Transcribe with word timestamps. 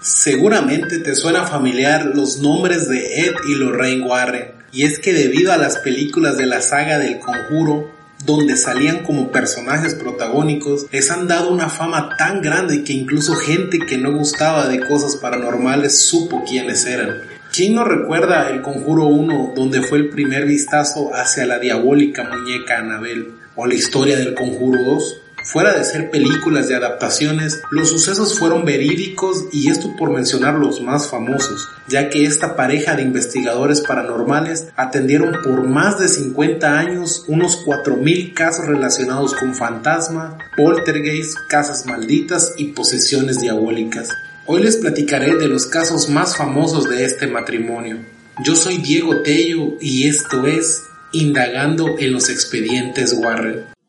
Seguramente 0.00 0.98
te 0.98 1.14
suena 1.14 1.46
familiar 1.46 2.12
los 2.14 2.38
nombres 2.38 2.88
de 2.88 3.20
Ed 3.20 3.34
y 3.46 3.54
Lorraine 3.54 4.06
Warren, 4.06 4.52
y 4.72 4.84
es 4.84 4.98
que 4.98 5.12
debido 5.12 5.52
a 5.52 5.58
las 5.58 5.76
películas 5.78 6.38
de 6.38 6.46
la 6.46 6.62
saga 6.62 6.98
del 6.98 7.18
conjuro, 7.18 7.90
donde 8.24 8.56
salían 8.56 9.02
como 9.02 9.30
personajes 9.30 9.94
protagónicos, 9.94 10.86
les 10.90 11.10
han 11.10 11.28
dado 11.28 11.50
una 11.50 11.68
fama 11.68 12.16
tan 12.16 12.40
grande 12.40 12.82
que 12.82 12.94
incluso 12.94 13.34
gente 13.34 13.78
que 13.78 13.98
no 13.98 14.12
gustaba 14.12 14.68
de 14.68 14.80
cosas 14.80 15.16
paranormales 15.16 15.98
supo 15.98 16.44
quiénes 16.48 16.86
eran. 16.86 17.20
¿Quién 17.52 17.74
no 17.74 17.84
recuerda 17.84 18.48
el 18.48 18.62
Conjuro 18.62 19.06
1 19.06 19.52
donde 19.54 19.82
fue 19.82 19.98
el 19.98 20.08
primer 20.08 20.46
vistazo 20.46 21.10
hacia 21.14 21.44
la 21.44 21.58
diabólica 21.58 22.24
muñeca 22.24 22.78
Anabel? 22.78 23.34
¿O 23.56 23.66
la 23.66 23.74
historia 23.74 24.16
del 24.16 24.34
Conjuro 24.34 24.82
2? 24.82 25.20
Fuera 25.42 25.72
de 25.72 25.84
ser 25.84 26.10
películas 26.10 26.68
de 26.68 26.76
adaptaciones, 26.76 27.62
los 27.70 27.88
sucesos 27.88 28.38
fueron 28.38 28.64
verídicos 28.64 29.46
y 29.52 29.70
esto 29.70 29.96
por 29.96 30.10
mencionar 30.10 30.54
los 30.54 30.82
más 30.82 31.08
famosos, 31.08 31.66
ya 31.88 32.10
que 32.10 32.24
esta 32.24 32.56
pareja 32.56 32.94
de 32.94 33.02
investigadores 33.02 33.80
paranormales 33.80 34.68
atendieron 34.76 35.32
por 35.42 35.66
más 35.66 35.98
de 35.98 36.08
50 36.08 36.78
años 36.78 37.24
unos 37.26 37.64
4.000 37.64 38.34
casos 38.34 38.66
relacionados 38.66 39.34
con 39.34 39.54
fantasma, 39.54 40.36
poltergeist, 40.56 41.38
casas 41.48 41.86
malditas 41.86 42.52
y 42.58 42.72
posesiones 42.72 43.40
diabólicas. 43.40 44.10
Hoy 44.46 44.62
les 44.62 44.76
platicaré 44.76 45.36
de 45.36 45.48
los 45.48 45.66
casos 45.66 46.10
más 46.10 46.36
famosos 46.36 46.88
de 46.90 47.04
este 47.04 47.26
matrimonio. 47.26 47.98
Yo 48.44 48.56
soy 48.56 48.78
Diego 48.78 49.22
Tello 49.22 49.74
y 49.80 50.06
esto 50.06 50.46
es 50.46 50.82
Indagando 51.12 51.96
en 51.98 52.12
los 52.12 52.28
expedientes 52.28 53.14
Warren. 53.14 53.79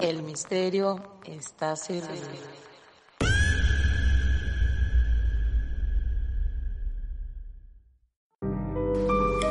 El 0.00 0.22
misterio 0.22 1.00
está 1.24 1.76
servido. 1.76 2.12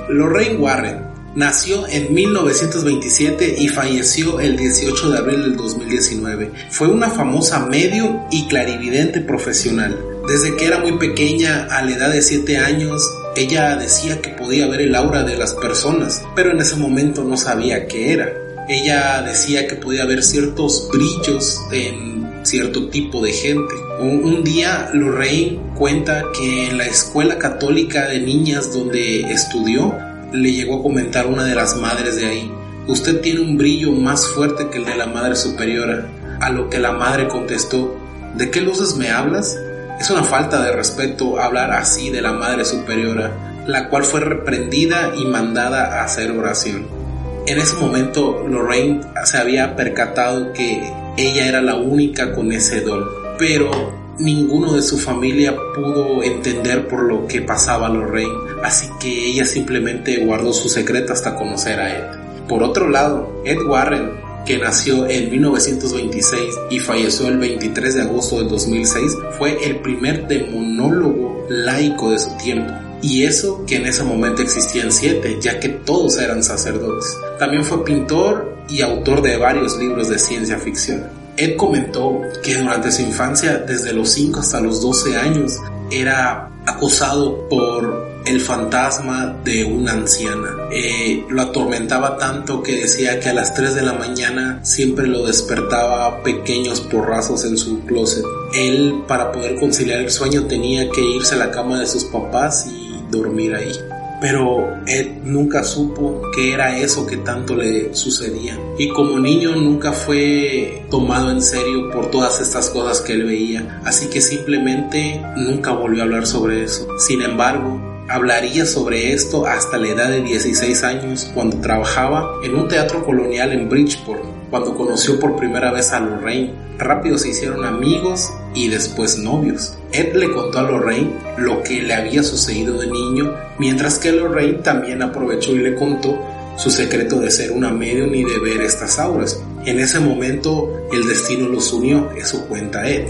Lorraine 0.10 0.58
Warren 0.58 1.08
nació 1.34 1.88
en 1.88 2.14
1927 2.14 3.56
y 3.58 3.68
falleció 3.68 4.40
el 4.40 4.58
18 4.58 5.10
de 5.10 5.18
abril 5.18 5.42
del 5.42 5.58
2019. 5.58 6.52
Fue 6.70 6.90
una 6.90 7.10
famosa 7.10 7.66
medio 7.66 8.28
y 8.30 8.48
clarividente 8.48 9.22
profesional. 9.22 10.00
Desde 10.28 10.56
que 10.56 10.68
era 10.68 10.78
muy 10.78 11.00
pequeña, 11.00 11.64
a 11.64 11.82
la 11.82 11.96
edad 11.96 12.12
de 12.12 12.22
7 12.22 12.60
años, 12.60 13.02
ella 13.36 13.76
decía 13.76 14.22
que 14.22 14.30
podía 14.30 14.68
ver 14.68 14.82
el 14.82 14.94
aura 14.94 15.24
de 15.24 15.36
las 15.36 15.56
personas, 15.56 16.22
pero 16.36 16.52
en 16.52 16.60
ese 16.60 16.76
momento 16.76 17.24
no 17.24 17.38
sabía 17.38 17.88
qué 17.88 18.14
era. 18.14 18.44
Ella 18.68 19.22
decía 19.22 19.68
que 19.68 19.76
podía 19.76 20.06
ver 20.06 20.24
ciertos 20.24 20.88
brillos 20.92 21.60
en 21.72 22.46
cierto 22.46 22.88
tipo 22.88 23.22
de 23.22 23.34
gente. 23.34 23.74
Un, 24.00 24.24
un, 24.24 24.44
día 24.44 24.90
Lorraine 24.94 25.60
cuenta 25.76 26.24
que 26.38 26.70
en 26.70 26.78
la 26.78 26.86
escuela 26.86 27.38
católica 27.38 28.08
de 28.08 28.20
niñas 28.20 28.74
donde 28.74 29.32
estudió, 29.32 29.98
le 30.32 30.52
llegó 30.52 30.80
a 30.80 30.84
comentar 30.84 31.28
una 31.28 31.44
de 31.44 31.56
las 31.56 31.76
madres 31.76 32.16
de 32.16 32.26
ahí, 32.26 32.52
usted 32.88 33.22
tiene 33.22 33.42
un 33.42 33.58
brillo 33.58 33.92
más 33.92 34.28
fuerte 34.28 34.70
que 34.70 34.80
el 34.80 34.86
de 34.86 34.96
la 34.96 35.08
madre 35.08 35.36
superiora. 35.36 36.08
A 36.40 36.50
lo 36.50 36.70
que 36.70 36.80
la 36.80 36.92
madre 36.92 37.28
contestó, 37.28 37.98
¿de 38.36 38.50
qué 38.50 38.62
luces 38.62 38.96
me 38.96 39.12
hablas? 39.12 39.58
Es 40.00 40.10
una 40.10 40.24
falta 40.24 40.64
de 40.64 40.72
respeto 40.72 41.40
hablar 41.40 41.72
así 41.72 42.10
de 42.10 42.22
la 42.22 42.34
madre 42.34 42.66
superiora, 42.66 43.64
la 43.68 43.90
cual 43.90 44.04
fue 44.04 44.20
reprendida 44.22 45.14
y 45.16 45.26
mandada 45.26 46.00
a 46.00 46.04
hacer 46.04 46.32
oración. 46.32 47.03
En 47.46 47.60
ese 47.60 47.76
momento 47.76 48.46
Lorraine 48.48 49.02
se 49.26 49.38
había 49.38 49.76
percatado 49.76 50.54
que 50.54 50.82
ella 51.18 51.48
era 51.48 51.62
la 51.62 51.76
única 51.76 52.34
con 52.34 52.54
ese 52.54 52.80
don, 52.80 53.04
pero 53.38 53.70
ninguno 54.18 54.74
de 54.74 54.82
su 54.82 54.98
familia 54.98 55.54
pudo 55.76 56.24
entender 56.24 56.88
por 56.88 57.04
lo 57.04 57.28
que 57.28 57.42
pasaba 57.42 57.88
a 57.88 57.90
Lorraine, 57.90 58.32
así 58.64 58.88
que 58.98 59.28
ella 59.28 59.44
simplemente 59.44 60.24
guardó 60.24 60.54
su 60.54 60.70
secreto 60.70 61.12
hasta 61.12 61.36
conocer 61.36 61.82
a 61.82 61.94
Ed. 61.94 62.04
Por 62.48 62.64
otro 62.64 62.88
lado, 62.88 63.42
Ed 63.44 63.62
Warren, 63.68 64.12
que 64.46 64.58
nació 64.58 65.06
en 65.10 65.30
1926 65.30 66.42
y 66.70 66.80
falleció 66.80 67.28
el 67.28 67.40
23 67.40 67.96
de 67.96 68.02
agosto 68.04 68.40
del 68.40 68.48
2006, 68.48 69.18
fue 69.38 69.66
el 69.66 69.80
primer 69.82 70.28
demonólogo 70.28 71.46
laico 71.50 72.12
de 72.12 72.20
su 72.20 72.30
tiempo. 72.38 72.74
Y 73.04 73.26
eso 73.26 73.66
que 73.68 73.76
en 73.76 73.86
ese 73.86 74.04
momento 74.04 74.42
existían 74.42 74.92
siete, 74.92 75.38
ya 75.42 75.60
que 75.60 75.70
todos 75.70 76.18
eran 76.18 76.42
sacerdotes. 76.42 77.18
También 77.38 77.66
fue 77.66 77.84
pintor 77.84 78.58
y 78.70 78.82
autor 78.82 79.22
de 79.22 79.38
varios 79.38 79.78
libros 79.78 80.08
de 80.08 80.18
ciencia 80.18 80.58
ficción. 80.58 81.10
Ed 81.36 81.58
comentó 81.58 82.22
que 82.42 82.56
durante 82.56 82.92
su 82.92 83.02
infancia, 83.02 83.58
desde 83.58 83.92
los 83.92 84.10
5 84.10 84.40
hasta 84.40 84.62
los 84.62 84.82
12 84.82 85.18
años, 85.18 85.58
era 85.92 86.50
acosado 86.66 87.50
por 87.50 88.14
el 88.26 88.40
fantasma 88.40 89.36
de 89.44 89.66
una 89.66 89.94
anciana. 89.94 90.50
Eh, 90.72 91.26
lo 91.30 91.42
atormentaba 91.42 92.18
tanto 92.18 92.64
que 92.64 92.80
decía 92.80 93.20
que 93.20 93.30
a 93.30 93.34
las 93.34 93.54
3 93.54 93.76
de 93.76 93.82
la 93.82 93.94
mañana 93.94 94.64
siempre 94.64 95.08
lo 95.08 95.26
despertaba 95.26 96.24
pequeños 96.24 96.80
porrazos 96.82 97.44
en 97.44 97.58
su 97.58 97.82
closet. 97.82 98.24
Él, 98.54 99.04
para 99.08 99.32
poder 99.32 99.60
conciliar 99.60 100.00
el 100.00 100.10
sueño, 100.12 100.46
tenía 100.46 100.90
que 100.90 101.02
irse 101.02 101.36
a 101.36 101.40
la 101.40 101.52
cama 101.52 101.80
de 101.80 101.88
sus 101.88 102.06
papás 102.06 102.68
y 102.68 102.93
dormir 103.14 103.56
ahí. 103.56 103.72
Pero 104.20 104.80
Ed 104.88 105.22
nunca 105.24 105.64
supo 105.64 106.22
qué 106.34 106.54
era 106.54 106.78
eso 106.78 107.06
que 107.06 107.18
tanto 107.18 107.56
le 107.56 107.94
sucedía. 107.94 108.58
Y 108.78 108.88
como 108.90 109.20
niño 109.20 109.56
nunca 109.56 109.92
fue 109.92 110.86
tomado 110.90 111.30
en 111.30 111.42
serio 111.42 111.92
por 111.92 112.10
todas 112.10 112.40
estas 112.40 112.70
cosas 112.70 113.02
que 113.02 113.14
él 113.14 113.24
veía. 113.24 113.82
Así 113.84 114.08
que 114.08 114.22
simplemente 114.22 115.22
nunca 115.36 115.72
volvió 115.72 116.02
a 116.02 116.06
hablar 116.06 116.26
sobre 116.26 116.64
eso. 116.64 116.88
Sin 117.00 117.22
embargo, 117.22 117.93
hablaría 118.10 118.66
sobre 118.66 119.14
esto 119.14 119.46
hasta 119.46 119.78
la 119.78 119.88
edad 119.88 120.10
de 120.10 120.22
16 120.22 120.84
años 120.84 121.32
cuando 121.34 121.58
trabajaba 121.58 122.40
en 122.44 122.56
un 122.56 122.68
teatro 122.68 123.04
colonial 123.06 123.52
en 123.52 123.70
Bridgeport, 123.70 124.24
cuando 124.50 124.76
conoció 124.76 125.20
por 125.20 125.36
primera 125.36 125.72
vez 125.72 125.92
a 125.92 126.00
Lorraine. 126.00 126.54
Rápido 126.78 127.18
se 127.18 127.30
hicieron 127.30 127.66
amigos 127.66 128.32
y 128.54 128.68
después 128.68 129.18
novios. 129.18 129.78
Ed 129.92 130.16
le 130.16 130.32
contó 130.32 130.60
a 130.60 130.64
Lorraine 130.64 131.12
lo 131.38 131.64
que 131.64 131.82
le 131.82 131.94
había 131.94 132.24
sucedido 132.24 132.80
de 132.80 132.88
niño, 132.88 133.34
mientras 133.58 134.00
que 134.00 134.12
Lorraine 134.12 134.60
también 134.60 135.02
aprovechó 135.02 135.52
y 135.52 135.60
le 135.60 135.76
contó 135.76 136.20
su 136.58 136.70
secreto 136.70 137.20
de 137.20 137.32
ser 137.32 137.52
una 137.52 137.72
medium 137.72 138.14
y 138.14 138.24
de 138.24 138.40
ver 138.40 138.62
estas 138.62 139.00
auras. 139.00 139.42
En 139.66 139.80
ese 139.80 140.00
momento 140.00 140.88
el 140.92 141.08
destino 141.08 141.48
los 141.48 141.72
unió, 141.74 142.12
eso 142.18 142.46
cuenta 142.48 142.88
Ed. 142.88 143.08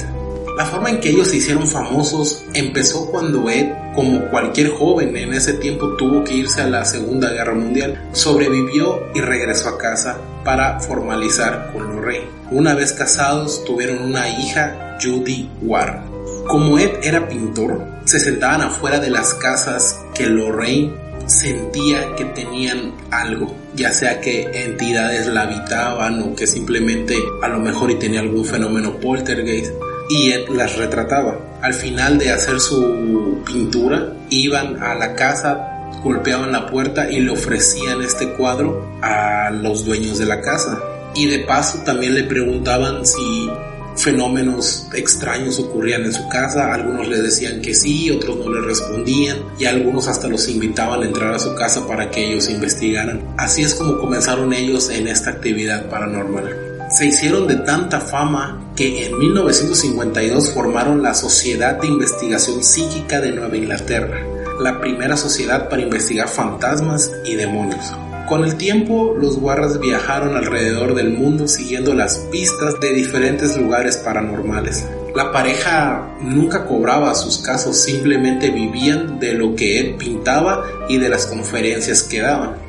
La 0.58 0.66
forma 0.66 0.92
en 0.92 1.00
que 1.00 1.10
ellos 1.10 1.30
se 1.30 1.38
hicieron 1.38 1.68
famosos 1.68 2.44
empezó 2.54 3.10
cuando 3.10 3.50
Ed, 3.50 3.72
como 3.96 4.30
cualquier 4.30 4.70
joven 4.70 5.18
en 5.18 5.34
ese 5.34 5.54
tiempo, 5.54 5.96
tuvo 5.96 6.24
que 6.24 6.36
irse 6.36 6.62
a 6.62 6.68
la 6.68 6.86
Segunda 6.86 7.32
Guerra 7.32 7.56
Mundial. 7.56 8.10
Sobrevivió 8.12 9.08
y 9.16 9.22
regresó 9.22 9.70
a 9.70 9.78
casa 9.80 10.20
para 10.44 10.80
formalizar 10.80 11.72
con 11.74 11.96
Lorraine. 11.96 12.28
Una 12.52 12.76
vez 12.76 12.94
casados, 12.94 13.66
tuvieron 13.66 14.04
una 14.04 14.30
hija, 14.30 14.98
Judy 15.02 15.50
Warren. 15.64 16.04
Como 16.48 16.78
Ed 16.78 17.00
era 17.02 17.28
pintor, 17.28 17.84
se 18.06 18.20
sentaban 18.20 18.62
afuera 18.62 19.00
de 19.00 19.10
las 19.10 19.34
casas 19.34 20.00
que 20.14 20.28
Lorraine 20.28 20.94
sentía 21.26 22.16
que 22.16 22.26
tenían 22.26 22.94
algo, 23.10 23.56
ya 23.76 23.92
sea 23.92 24.20
que 24.20 24.66
entidades 24.66 25.28
la 25.28 25.44
habitaban 25.44 26.22
o 26.22 26.36
que 26.36 26.46
simplemente 26.46 27.16
a 27.42 27.48
lo 27.48 27.60
mejor 27.60 27.92
y 27.92 27.96
tenía 27.96 28.20
algún 28.20 28.46
fenómeno 28.46 28.98
poltergeist 28.98 29.74
y 30.10 30.34
las 30.54 30.78
retrataba. 30.78 31.60
Al 31.62 31.74
final 31.74 32.18
de 32.18 32.32
hacer 32.32 32.60
su 32.60 33.42
pintura, 33.46 34.14
iban 34.30 34.82
a 34.82 34.96
la 34.96 35.16
casa, 35.16 35.90
golpeaban 36.04 36.52
la 36.52 36.68
puerta 36.68 37.10
y 37.10 37.22
le 37.22 37.32
ofrecían 37.32 38.02
este 38.02 38.30
cuadro 38.34 38.98
a 39.02 39.50
los 39.52 39.86
dueños 39.86 40.18
de 40.18 40.26
la 40.26 40.42
casa. 40.42 40.80
Y 41.16 41.28
de 41.28 41.40
paso 41.40 41.80
también 41.86 42.16
le 42.16 42.24
preguntaban 42.24 43.06
si 43.06 43.50
fenómenos 43.96 44.88
extraños 44.96 45.60
ocurrían 45.60 46.04
en 46.04 46.14
su 46.14 46.28
casa, 46.28 46.74
algunos 46.74 47.08
le 47.08 47.22
decían 47.22 47.62
que 47.62 47.76
sí, 47.76 48.10
otros 48.10 48.38
no 48.38 48.52
le 48.52 48.62
respondían 48.62 49.38
y 49.60 49.66
algunos 49.66 50.08
hasta 50.08 50.28
los 50.28 50.50
invitaban 50.50 51.04
a 51.04 51.06
entrar 51.06 51.36
a 51.36 51.40
su 51.40 51.54
casa 51.54 51.86
para 51.88 52.10
que 52.10 52.32
ellos 52.32 52.50
investigaran. 52.50 53.22
Así 53.38 53.62
es 53.62 53.76
como 53.76 54.00
comenzaron 54.00 54.52
ellos 54.52 54.90
en 54.90 55.08
esta 55.08 55.30
actividad 55.30 55.90
paranormal 55.90 56.73
se 56.94 57.08
hicieron 57.08 57.48
de 57.48 57.56
tanta 57.56 58.00
fama 58.00 58.60
que 58.76 59.08
en 59.08 59.18
1952 59.18 60.52
formaron 60.52 61.02
la 61.02 61.16
Sociedad 61.16 61.82
de 61.82 61.88
Investigación 61.88 62.64
Psíquica 62.64 63.20
de 63.20 63.32
Nueva 63.32 63.58
Inglaterra. 63.58 64.28
la 64.60 64.80
primera 64.80 65.18
sociedad 65.18 65.68
para 65.68 65.82
investigar 65.82 66.30
fantasmas 66.30 67.12
y 67.26 67.34
demonios. 67.34 67.92
Con 68.30 68.44
el 68.46 68.56
tiempo, 68.56 69.16
los 69.20 69.38
Warras 69.38 69.80
viajaron 69.80 70.38
alrededor 70.38 70.94
del 70.94 71.12
mundo 71.18 71.48
siguiendo 71.48 71.96
las 71.96 72.20
pistas 72.32 72.80
de 72.80 72.94
diferentes 72.94 73.58
lugares 73.58 73.98
paranormales. 73.98 74.88
La 75.16 75.32
pareja 75.32 76.16
nunca 76.22 76.66
cobraba 76.66 77.16
sus 77.16 77.40
casos, 77.40 77.78
simplemente 77.78 78.52
vivían 78.52 79.20
de 79.20 79.34
lo 79.34 79.56
que 79.56 79.80
Ed 79.80 79.98
pintaba 79.98 80.64
y 80.88 80.98
de 80.98 81.10
las 81.10 81.26
conferencias 81.26 82.04
que 82.04 82.22
daban. 82.22 82.63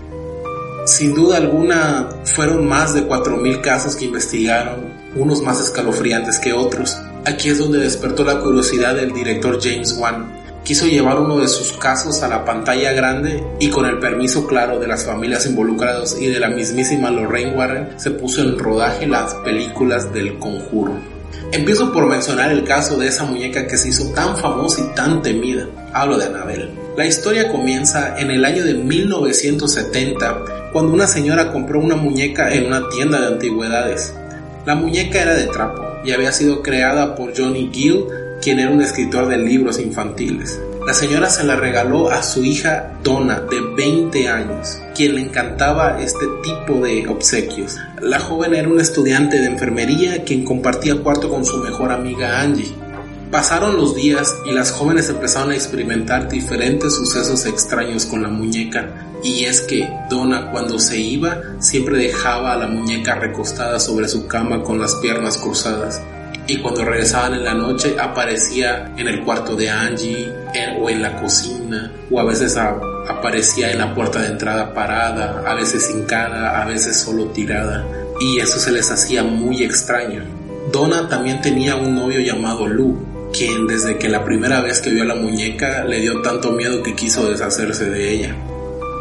Sin 0.85 1.15
duda 1.15 1.39
alguna, 1.39 2.11
fueron 2.25 2.67
más 2.67 2.93
de 2.93 3.09
4.000 3.09 3.63
casos 3.63 3.97
que 3.97 4.05
investigaron, 4.05 4.93
unos 5.17 5.41
más 5.41 5.59
escalofriantes 5.59 6.39
que 6.39 6.53
otros. 6.53 6.99
Aquí 7.25 7.49
es 7.49 7.59
donde 7.59 7.79
despertó 7.79 8.23
la 8.23 8.39
curiosidad 8.41 8.95
del 8.95 9.13
director 9.13 9.59
James 9.63 9.97
Wan, 9.99 10.31
quiso 10.63 10.87
llevar 10.87 11.19
uno 11.21 11.39
de 11.39 11.49
sus 11.49 11.73
casos 11.73 12.23
a 12.23 12.29
la 12.29 12.45
pantalla 12.45 12.93
grande 12.93 13.43
y 13.61 13.71
con 13.71 13.87
el 13.87 13.99
permiso 13.99 14.47
claro 14.47 14.79
de 14.79 14.89
las 14.89 15.05
familias 15.07 15.47
involucradas 15.47 16.19
y 16.21 16.27
de 16.27 16.41
la 16.41 16.49
mismísima 16.49 17.11
Lorraine 17.11 17.57
Warren 17.57 17.89
se 17.97 18.11
puso 18.11 18.43
en 18.43 18.59
rodaje 18.59 19.07
las 19.07 19.35
películas 19.37 20.13
del 20.13 20.39
conjuro. 20.39 21.14
Empiezo 21.53 21.93
por 21.93 22.07
mencionar 22.07 22.51
el 22.51 22.65
caso 22.65 22.97
de 22.97 23.09
esa 23.09 23.25
muñeca 23.25 23.67
que 23.67 23.77
se 23.77 23.89
hizo 23.89 24.11
tan 24.13 24.37
famosa 24.37 24.81
y 24.81 24.95
tan 24.95 25.23
temida. 25.23 25.67
Hablo 25.93 26.19
de 26.19 26.27
Annabelle. 26.27 26.71
La 26.97 27.07
historia 27.07 27.51
comienza 27.51 28.19
en 28.19 28.31
el 28.31 28.45
año 28.45 28.65
de 28.65 28.75
1970 28.75 30.71
cuando 30.73 30.93
una 30.93 31.07
señora 31.07 31.53
compró 31.53 31.81
una 31.81 31.97
muñeca 31.97 32.53
en 32.53 32.67
una 32.67 32.89
tienda 32.89 33.21
de 33.21 33.27
antigüedades. 33.29 34.15
La 34.67 34.75
muñeca 34.75 35.23
era 35.23 35.35
de 35.35 35.47
trapo 35.47 35.83
y 36.05 36.13
había 36.13 36.33
sido 36.33 36.63
creada 36.63 37.15
por 37.15 37.37
Johnny 37.37 37.71
Gill 37.73 38.07
quien 38.43 38.59
era 38.59 38.71
un 38.71 38.83
escritor 38.83 39.29
de 39.29 39.39
libros 39.39 39.79
infantiles. 39.79 40.61
La 40.87 40.93
señora 40.93 41.31
se 41.31 41.45
la 41.45 41.57
regaló 41.57 42.11
a 42.11 42.23
su 42.23 42.45
hija 42.45 42.93
Donna, 43.03 43.41
de 43.41 43.59
20 43.75 44.29
años, 44.29 44.79
quien 44.95 45.15
le 45.15 45.23
encantaba 45.23 45.99
este 45.99 46.27
tipo 46.43 46.85
de 46.85 47.09
obsequios. 47.09 47.77
La 48.03 48.21
joven 48.21 48.55
era 48.55 48.69
una 48.69 48.83
estudiante 48.83 49.39
de 49.39 49.47
enfermería 49.47 50.25
quien 50.25 50.45
compartía 50.45 50.97
cuarto 50.97 51.31
con 51.31 51.47
su 51.47 51.57
mejor 51.57 51.91
amiga 51.91 52.39
Angie. 52.43 52.75
Pasaron 53.31 53.79
los 53.79 53.95
días 53.95 54.37
y 54.45 54.53
las 54.53 54.73
jóvenes 54.73 55.09
empezaron 55.09 55.53
a 55.53 55.55
experimentar 55.55 56.29
diferentes 56.29 56.95
sucesos 56.95 57.47
extraños 57.47 58.05
con 58.05 58.21
la 58.21 58.29
muñeca. 58.29 59.11
Y 59.23 59.47
es 59.47 59.63
que 59.63 59.89
Donna 60.11 60.51
cuando 60.51 60.79
se 60.79 60.99
iba 60.99 61.41
siempre 61.61 61.97
dejaba 61.97 62.53
a 62.53 62.59
la 62.59 62.67
muñeca 62.67 63.15
recostada 63.15 63.81
sobre 63.81 64.07
su 64.07 64.27
cama 64.27 64.63
con 64.63 64.79
las 64.79 64.95
piernas 64.97 65.39
cruzadas 65.39 66.03
y 66.46 66.58
cuando 66.58 66.85
regresaban 66.85 67.35
en 67.35 67.44
la 67.44 67.55
noche 67.55 67.96
aparecía 67.99 68.93
en 68.96 69.08
el 69.08 69.23
cuarto 69.25 69.56
de 69.56 69.70
Angie 69.70 70.32
o 70.81 70.91
en 70.91 71.02
la 71.02 71.20
cocina 71.20 71.91
o 72.11 72.20
a 72.20 72.25
veces 72.25 72.56
aparecía 72.56 73.70
en 73.70 73.79
la 73.79 73.94
puerta 73.94 74.20
de 74.20 74.29
entrada 74.29 74.75
parada, 74.75 75.43
a 75.46 75.55
veces 75.55 75.91
hincada, 75.91 76.62
a 76.62 76.67
veces 76.67 77.00
solo 77.00 77.26
tirada 77.26 77.85
y 78.20 78.38
eso 78.38 78.58
se 78.58 78.73
les 78.73 78.91
hacía 78.91 79.23
muy 79.23 79.62
extraño. 79.62 80.23
Donna 80.73 81.08
también 81.08 81.41
tenía 81.41 81.76
un 81.76 81.94
novio 81.94 82.20
llamado 82.20 82.67
Lou, 82.67 82.96
quien 83.32 83.67
desde 83.67 83.99
que 83.99 84.08
la 84.08 84.25
primera 84.25 84.61
vez 84.61 84.81
que 84.81 84.91
vio 84.91 85.02
a 85.02 85.06
la 85.06 85.14
muñeca 85.14 85.85
le 85.85 86.00
dio 86.00 86.23
tanto 86.23 86.52
miedo 86.52 86.82
que 86.82 86.94
quiso 86.94 87.29
deshacerse 87.29 87.91
de 87.91 88.12
ella. 88.12 88.37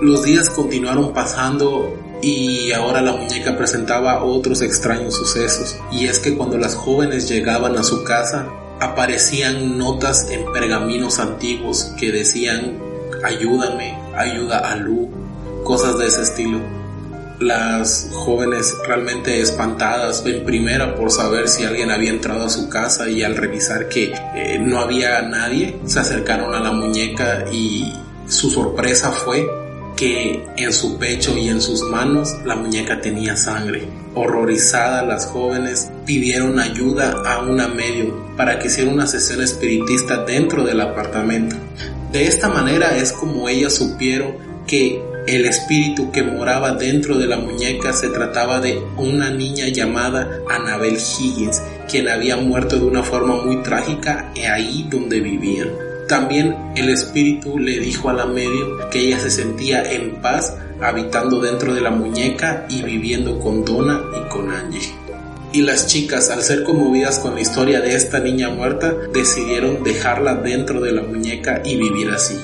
Los 0.02 0.24
días 0.24 0.50
continuaron 0.50 1.14
pasando 1.14 1.98
y 2.22 2.72
ahora 2.72 3.02
la 3.02 3.14
muñeca 3.14 3.58
presentaba 3.58 4.24
otros 4.24 4.62
extraños 4.62 5.16
sucesos. 5.16 5.78
Y 5.92 6.08
es 6.08 6.20
que 6.20 6.36
cuando 6.36 6.58
las 6.58 6.76
jóvenes 6.76 7.30
llegaban 7.30 7.78
a 7.78 7.84
su 7.84 8.04
casa, 8.04 8.48
aparecían 8.80 9.78
notas 9.78 10.30
en 10.30 10.52
pergaminos 10.52 11.20
antiguos 11.20 11.92
que 11.98 12.12
decían 12.12 12.80
ayúdame, 13.24 13.98
ayuda 14.16 14.60
a 14.60 14.76
Lu, 14.76 15.10
cosas 15.64 15.98
de 15.98 16.08
ese 16.08 16.22
estilo. 16.22 16.60
Las 17.40 18.10
jóvenes 18.14 18.76
realmente 18.88 19.42
espantadas 19.42 20.26
en 20.26 20.46
primera 20.46 20.96
por 20.96 21.12
saber 21.12 21.50
si 21.50 21.66
alguien 21.66 21.92
había 21.92 22.12
entrado 22.12 22.46
a 22.46 22.50
su 22.50 22.70
casa 22.70 23.10
y 23.10 23.24
al 23.24 23.36
revisar 23.36 23.90
que 23.90 24.14
eh, 24.36 24.60
no 24.60 24.80
había 24.80 25.22
nadie, 25.24 25.80
se 25.86 26.00
acercaron 26.00 26.54
a 26.54 26.60
la 26.60 26.72
muñeca 26.72 27.46
y 27.52 27.92
su 28.28 28.50
sorpresa 28.50 29.12
fue 29.12 29.46
que 29.96 30.46
en 30.58 30.74
su 30.74 30.98
pecho 30.98 31.38
y 31.38 31.50
en 31.50 31.62
sus 31.62 31.82
manos 31.84 32.36
la 32.46 32.56
muñeca 32.56 33.02
tenía 33.02 33.36
sangre. 33.36 33.88
Horrorizadas 34.16 35.08
las 35.08 35.26
jóvenes 35.26 35.92
pidieron 36.06 36.60
ayuda 36.60 37.24
a 37.26 37.42
una 37.42 37.68
medium 37.68 38.36
para 38.36 38.60
que 38.60 38.68
hiciera 38.68 38.92
una 38.92 39.08
sesión 39.08 39.42
espiritista 39.42 40.24
dentro 40.26 40.64
del 40.64 40.82
apartamento. 40.82 41.56
De 42.12 42.26
esta 42.26 42.50
manera 42.50 42.96
es 42.98 43.12
como 43.12 43.50
ellas 43.50 43.74
supieron 43.76 44.36
que 44.68 45.02
el 45.26 45.46
espíritu 45.46 46.12
que 46.12 46.22
moraba 46.22 46.74
dentro 46.74 47.18
de 47.18 47.28
la 47.28 47.38
muñeca 47.38 47.94
se 47.94 48.10
trataba 48.10 48.60
de 48.60 48.82
una 48.98 49.30
niña 49.30 49.70
llamada 49.70 50.40
Annabel 50.50 50.98
Higgins, 50.98 51.62
quien 51.90 52.10
había 52.10 52.36
muerto 52.36 52.78
de 52.78 52.86
una 52.86 53.04
forma 53.04 53.42
muy 53.44 53.64
trágica 53.64 54.32
ahí 54.52 54.86
donde 54.90 55.22
vivían. 55.22 55.93
También 56.08 56.56
el 56.76 56.90
espíritu 56.90 57.58
le 57.58 57.80
dijo 57.80 58.10
a 58.10 58.14
la 58.14 58.26
medium 58.26 58.90
que 58.92 59.00
ella 59.00 59.20
se 59.20 59.30
sentía 59.30 59.84
en 59.92 60.22
paz 60.22 60.56
habitando 60.82 61.40
dentro 61.40 61.74
de 61.74 61.82
la 61.82 61.92
muñeca 61.92 62.66
y 62.70 62.82
viviendo 62.84 63.40
con 63.40 63.64
Donna 63.64 64.02
y 64.14 64.30
con 64.30 64.52
Angie. 64.52 64.94
Y 65.54 65.62
las 65.62 65.88
chicas, 65.88 66.30
al 66.30 66.42
ser 66.42 66.64
conmovidas 66.64 67.20
con 67.20 67.36
la 67.36 67.42
historia 67.42 67.80
de 67.80 67.96
esta 67.96 68.20
niña 68.20 68.50
muerta, 68.50 68.94
decidieron 69.14 69.84
dejarla 69.84 70.36
dentro 70.36 70.82
de 70.82 70.92
la 70.92 71.04
muñeca 71.04 71.62
y 71.64 71.78
vivir 71.78 72.10
así. 72.10 72.40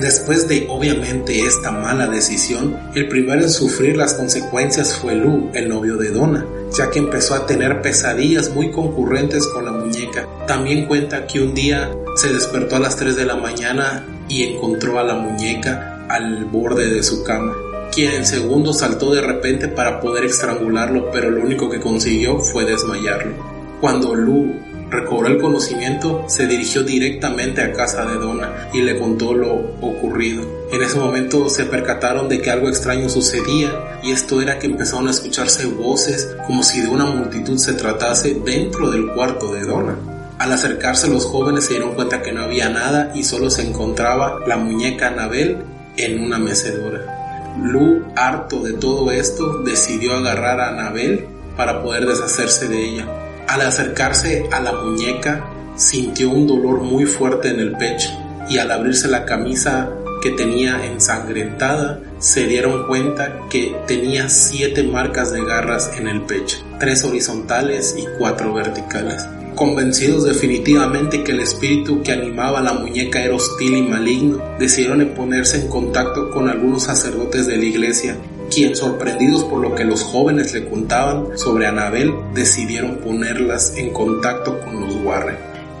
Después 0.00 0.46
de 0.46 0.66
obviamente 0.68 1.40
esta 1.40 1.70
mala 1.70 2.06
decisión, 2.06 2.78
el 2.94 3.08
primero 3.08 3.42
en 3.42 3.50
sufrir 3.50 3.96
las 3.96 4.14
consecuencias 4.14 4.94
fue 4.94 5.16
Lu, 5.16 5.50
el 5.54 5.68
novio 5.68 5.96
de 5.96 6.10
Donna, 6.10 6.46
ya 6.76 6.90
que 6.90 6.98
empezó 6.98 7.34
a 7.34 7.46
tener 7.46 7.80
pesadillas 7.80 8.54
muy 8.54 8.70
concurrentes 8.70 9.46
con 9.46 9.64
la 9.64 9.72
muñeca. 9.72 10.26
También 10.46 10.86
cuenta 10.86 11.26
que 11.26 11.40
un 11.40 11.54
día 11.54 11.90
se 12.16 12.32
despertó 12.32 12.76
a 12.76 12.80
las 12.80 12.96
3 12.96 13.16
de 13.16 13.26
la 13.26 13.36
mañana 13.36 14.04
y 14.28 14.44
encontró 14.44 14.98
a 14.98 15.04
la 15.04 15.14
muñeca 15.14 16.04
al 16.08 16.44
borde 16.44 16.88
de 16.88 17.02
su 17.02 17.24
cama, 17.24 17.54
quien 17.92 18.12
en 18.12 18.26
segundos 18.26 18.78
saltó 18.78 19.12
de 19.12 19.20
repente 19.20 19.68
para 19.68 20.00
poder 20.00 20.24
estrangularlo, 20.24 21.10
pero 21.10 21.30
lo 21.30 21.42
único 21.42 21.70
que 21.70 21.80
consiguió 21.80 22.38
fue 22.40 22.64
desmayarlo. 22.64 23.34
Cuando 23.80 24.14
Lu 24.14 24.54
recobró 24.90 25.28
el 25.28 25.38
conocimiento, 25.38 26.24
se 26.28 26.46
dirigió 26.46 26.82
directamente 26.82 27.62
a 27.62 27.72
casa 27.72 28.04
de 28.04 28.18
Donna 28.18 28.68
y 28.72 28.82
le 28.82 28.98
contó 28.98 29.34
lo 29.34 29.54
ocurrido. 29.80 30.42
En 30.72 30.82
ese 30.82 30.98
momento 30.98 31.48
se 31.48 31.64
percataron 31.64 32.28
de 32.28 32.40
que 32.40 32.50
algo 32.50 32.68
extraño 32.68 33.08
sucedía 33.08 34.00
y 34.02 34.12
esto 34.12 34.40
era 34.40 34.58
que 34.58 34.66
empezaron 34.66 35.08
a 35.08 35.12
escucharse 35.12 35.66
voces 35.66 36.36
como 36.46 36.62
si 36.62 36.80
de 36.80 36.88
una 36.88 37.06
multitud 37.06 37.58
se 37.58 37.74
tratase 37.74 38.34
dentro 38.44 38.90
del 38.90 39.12
cuarto 39.12 39.52
de 39.52 39.64
Donna. 39.64 39.96
Al 40.38 40.52
acercarse 40.52 41.08
los 41.08 41.24
jóvenes 41.24 41.64
se 41.64 41.74
dieron 41.74 41.94
cuenta 41.94 42.22
que 42.22 42.32
no 42.32 42.42
había 42.42 42.68
nada 42.68 43.12
y 43.14 43.24
solo 43.24 43.50
se 43.50 43.66
encontraba 43.66 44.40
la 44.46 44.56
muñeca 44.56 45.08
Anabel 45.08 45.58
en 45.96 46.22
una 46.22 46.38
mecedora. 46.38 47.54
Lu, 47.62 48.04
harto 48.14 48.60
de 48.60 48.74
todo 48.74 49.10
esto, 49.10 49.62
decidió 49.62 50.14
agarrar 50.14 50.60
a 50.60 50.68
Anabel 50.68 51.26
para 51.56 51.82
poder 51.82 52.06
deshacerse 52.06 52.68
de 52.68 52.84
ella. 52.84 53.25
Al 53.48 53.60
acercarse 53.60 54.48
a 54.50 54.60
la 54.60 54.72
muñeca, 54.72 55.48
sintió 55.76 56.30
un 56.30 56.46
dolor 56.46 56.80
muy 56.80 57.06
fuerte 57.06 57.48
en 57.48 57.60
el 57.60 57.76
pecho 57.76 58.10
y 58.48 58.58
al 58.58 58.72
abrirse 58.72 59.08
la 59.08 59.24
camisa 59.24 59.90
que 60.20 60.30
tenía 60.30 60.84
ensangrentada, 60.84 62.00
se 62.18 62.46
dieron 62.46 62.86
cuenta 62.86 63.40
que 63.48 63.76
tenía 63.86 64.28
siete 64.28 64.82
marcas 64.82 65.32
de 65.32 65.44
garras 65.44 65.92
en 65.96 66.08
el 66.08 66.22
pecho, 66.22 66.58
tres 66.80 67.04
horizontales 67.04 67.94
y 67.96 68.04
cuatro 68.18 68.52
verticales. 68.52 69.24
Convencidos 69.54 70.24
definitivamente 70.24 71.22
que 71.22 71.32
el 71.32 71.40
espíritu 71.40 72.02
que 72.02 72.12
animaba 72.12 72.58
a 72.58 72.62
la 72.62 72.72
muñeca 72.72 73.22
era 73.22 73.36
hostil 73.36 73.76
y 73.76 73.82
maligno, 73.82 74.42
decidieron 74.58 75.06
ponerse 75.14 75.60
en 75.60 75.68
contacto 75.68 76.30
con 76.30 76.48
algunos 76.48 76.82
sacerdotes 76.84 77.46
de 77.46 77.56
la 77.56 77.64
iglesia 77.64 78.16
quien 78.50 78.76
sorprendidos 78.76 79.44
por 79.44 79.60
lo 79.60 79.74
que 79.74 79.84
los 79.84 80.02
jóvenes 80.02 80.52
le 80.54 80.68
contaban 80.68 81.36
sobre 81.36 81.66
Anabel, 81.66 82.12
decidieron 82.34 82.96
ponerlas 82.96 83.74
en 83.76 83.92
contacto 83.92 84.60
con 84.60 84.80
los 84.80 84.96
Warren. 84.96 85.36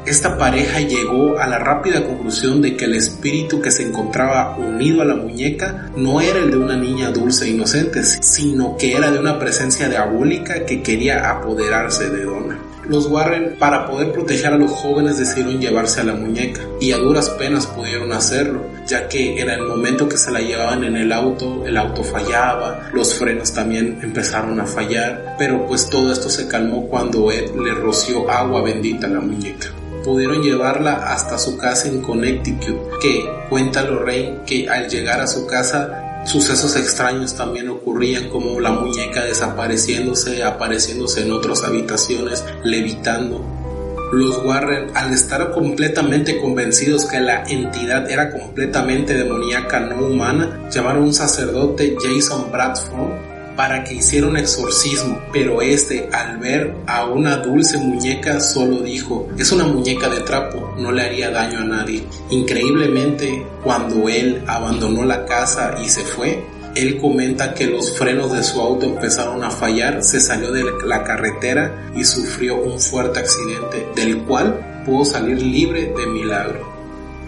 Esta 0.06 0.38
pareja 0.38 0.80
llegó 0.80 1.36
a 1.40 1.48
la 1.48 1.58
rápida 1.58 2.06
conclusión 2.06 2.62
de 2.62 2.76
que 2.76 2.84
el 2.84 2.94
espíritu 2.94 3.60
que 3.60 3.72
se 3.72 3.82
encontraba 3.82 4.56
unido 4.56 5.02
a 5.02 5.04
la 5.04 5.16
muñeca 5.16 5.90
no 5.96 6.20
era 6.20 6.38
el 6.38 6.52
de 6.52 6.58
una 6.58 6.76
niña 6.76 7.10
dulce 7.10 7.46
e 7.46 7.50
inocente, 7.50 8.04
sino 8.04 8.76
que 8.76 8.92
era 8.92 9.10
de 9.10 9.18
una 9.18 9.40
presencia 9.40 9.88
diabólica 9.88 10.64
que 10.64 10.80
quería 10.80 11.28
apoderarse 11.28 12.08
de 12.10 12.24
Donna. 12.24 12.65
Los 12.88 13.06
Warren, 13.06 13.56
para 13.58 13.86
poder 13.86 14.12
proteger 14.12 14.52
a 14.52 14.58
los 14.58 14.70
jóvenes, 14.70 15.18
decidieron 15.18 15.60
llevarse 15.60 16.00
a 16.00 16.04
la 16.04 16.14
muñeca 16.14 16.60
y 16.80 16.92
a 16.92 16.98
duras 16.98 17.30
penas 17.30 17.66
pudieron 17.66 18.12
hacerlo, 18.12 18.64
ya 18.86 19.08
que 19.08 19.40
en 19.40 19.50
el 19.50 19.62
momento 19.62 20.08
que 20.08 20.16
se 20.16 20.30
la 20.30 20.40
llevaban 20.40 20.84
en 20.84 20.96
el 20.96 21.12
auto, 21.12 21.66
el 21.66 21.76
auto 21.76 22.04
fallaba, 22.04 22.88
los 22.92 23.14
frenos 23.14 23.52
también 23.52 23.98
empezaron 24.02 24.60
a 24.60 24.66
fallar, 24.66 25.34
pero 25.36 25.66
pues 25.66 25.90
todo 25.90 26.12
esto 26.12 26.28
se 26.30 26.46
calmó 26.46 26.86
cuando 26.86 27.32
Ed 27.32 27.50
le 27.56 27.74
roció 27.74 28.30
agua 28.30 28.62
bendita 28.62 29.06
a 29.06 29.10
la 29.10 29.20
muñeca. 29.20 29.68
pudieron 30.04 30.40
llevarla 30.40 31.12
hasta 31.12 31.36
su 31.36 31.58
casa 31.58 31.88
en 31.88 32.00
Connecticut, 32.00 33.00
que 33.02 33.28
cuenta 33.50 33.82
Lorraine 33.82 34.42
que 34.46 34.68
al 34.68 34.88
llegar 34.88 35.20
a 35.20 35.26
su 35.26 35.48
casa 35.48 36.05
sucesos 36.26 36.76
extraños 36.76 37.34
también 37.34 37.68
ocurrían 37.68 38.28
como 38.28 38.60
la 38.60 38.70
muñeca 38.70 39.24
desapareciéndose, 39.24 40.42
apareciéndose 40.42 41.22
en 41.22 41.32
otras 41.32 41.62
habitaciones, 41.62 42.44
levitando. 42.64 43.44
Los 44.12 44.44
Warren, 44.44 44.90
al 44.94 45.12
estar 45.12 45.50
completamente 45.50 46.40
convencidos 46.40 47.06
que 47.06 47.20
la 47.20 47.42
entidad 47.44 48.08
era 48.10 48.30
completamente 48.30 49.14
demoníaca, 49.14 49.80
no 49.80 50.06
humana, 50.06 50.68
llamaron 50.70 51.02
a 51.02 51.06
un 51.06 51.14
sacerdote 51.14 51.96
Jason 52.00 52.52
Bradford 52.52 53.25
para 53.56 53.82
que 53.82 53.94
hiciera 53.94 54.26
un 54.26 54.36
exorcismo, 54.36 55.20
pero 55.32 55.62
este 55.62 56.08
al 56.12 56.38
ver 56.38 56.74
a 56.86 57.06
una 57.06 57.38
dulce 57.38 57.78
muñeca 57.78 58.38
solo 58.40 58.80
dijo, 58.80 59.28
es 59.38 59.50
una 59.50 59.64
muñeca 59.64 60.08
de 60.08 60.20
trapo, 60.20 60.74
no 60.78 60.92
le 60.92 61.02
haría 61.02 61.30
daño 61.30 61.60
a 61.60 61.64
nadie. 61.64 62.04
Increíblemente, 62.30 63.46
cuando 63.64 64.08
él 64.08 64.42
abandonó 64.46 65.04
la 65.04 65.24
casa 65.24 65.76
y 65.82 65.88
se 65.88 66.02
fue, 66.02 66.44
él 66.74 66.98
comenta 67.00 67.54
que 67.54 67.66
los 67.66 67.96
frenos 67.96 68.32
de 68.32 68.42
su 68.42 68.60
auto 68.60 68.84
empezaron 68.84 69.42
a 69.42 69.50
fallar, 69.50 70.02
se 70.04 70.20
salió 70.20 70.52
de 70.52 70.64
la 70.84 71.02
carretera 71.04 71.90
y 71.96 72.04
sufrió 72.04 72.56
un 72.56 72.78
fuerte 72.78 73.20
accidente, 73.20 73.88
del 73.96 74.18
cual 74.24 74.82
pudo 74.84 75.06
salir 75.06 75.40
libre 75.40 75.94
de 75.96 76.06
milagro. 76.06 76.75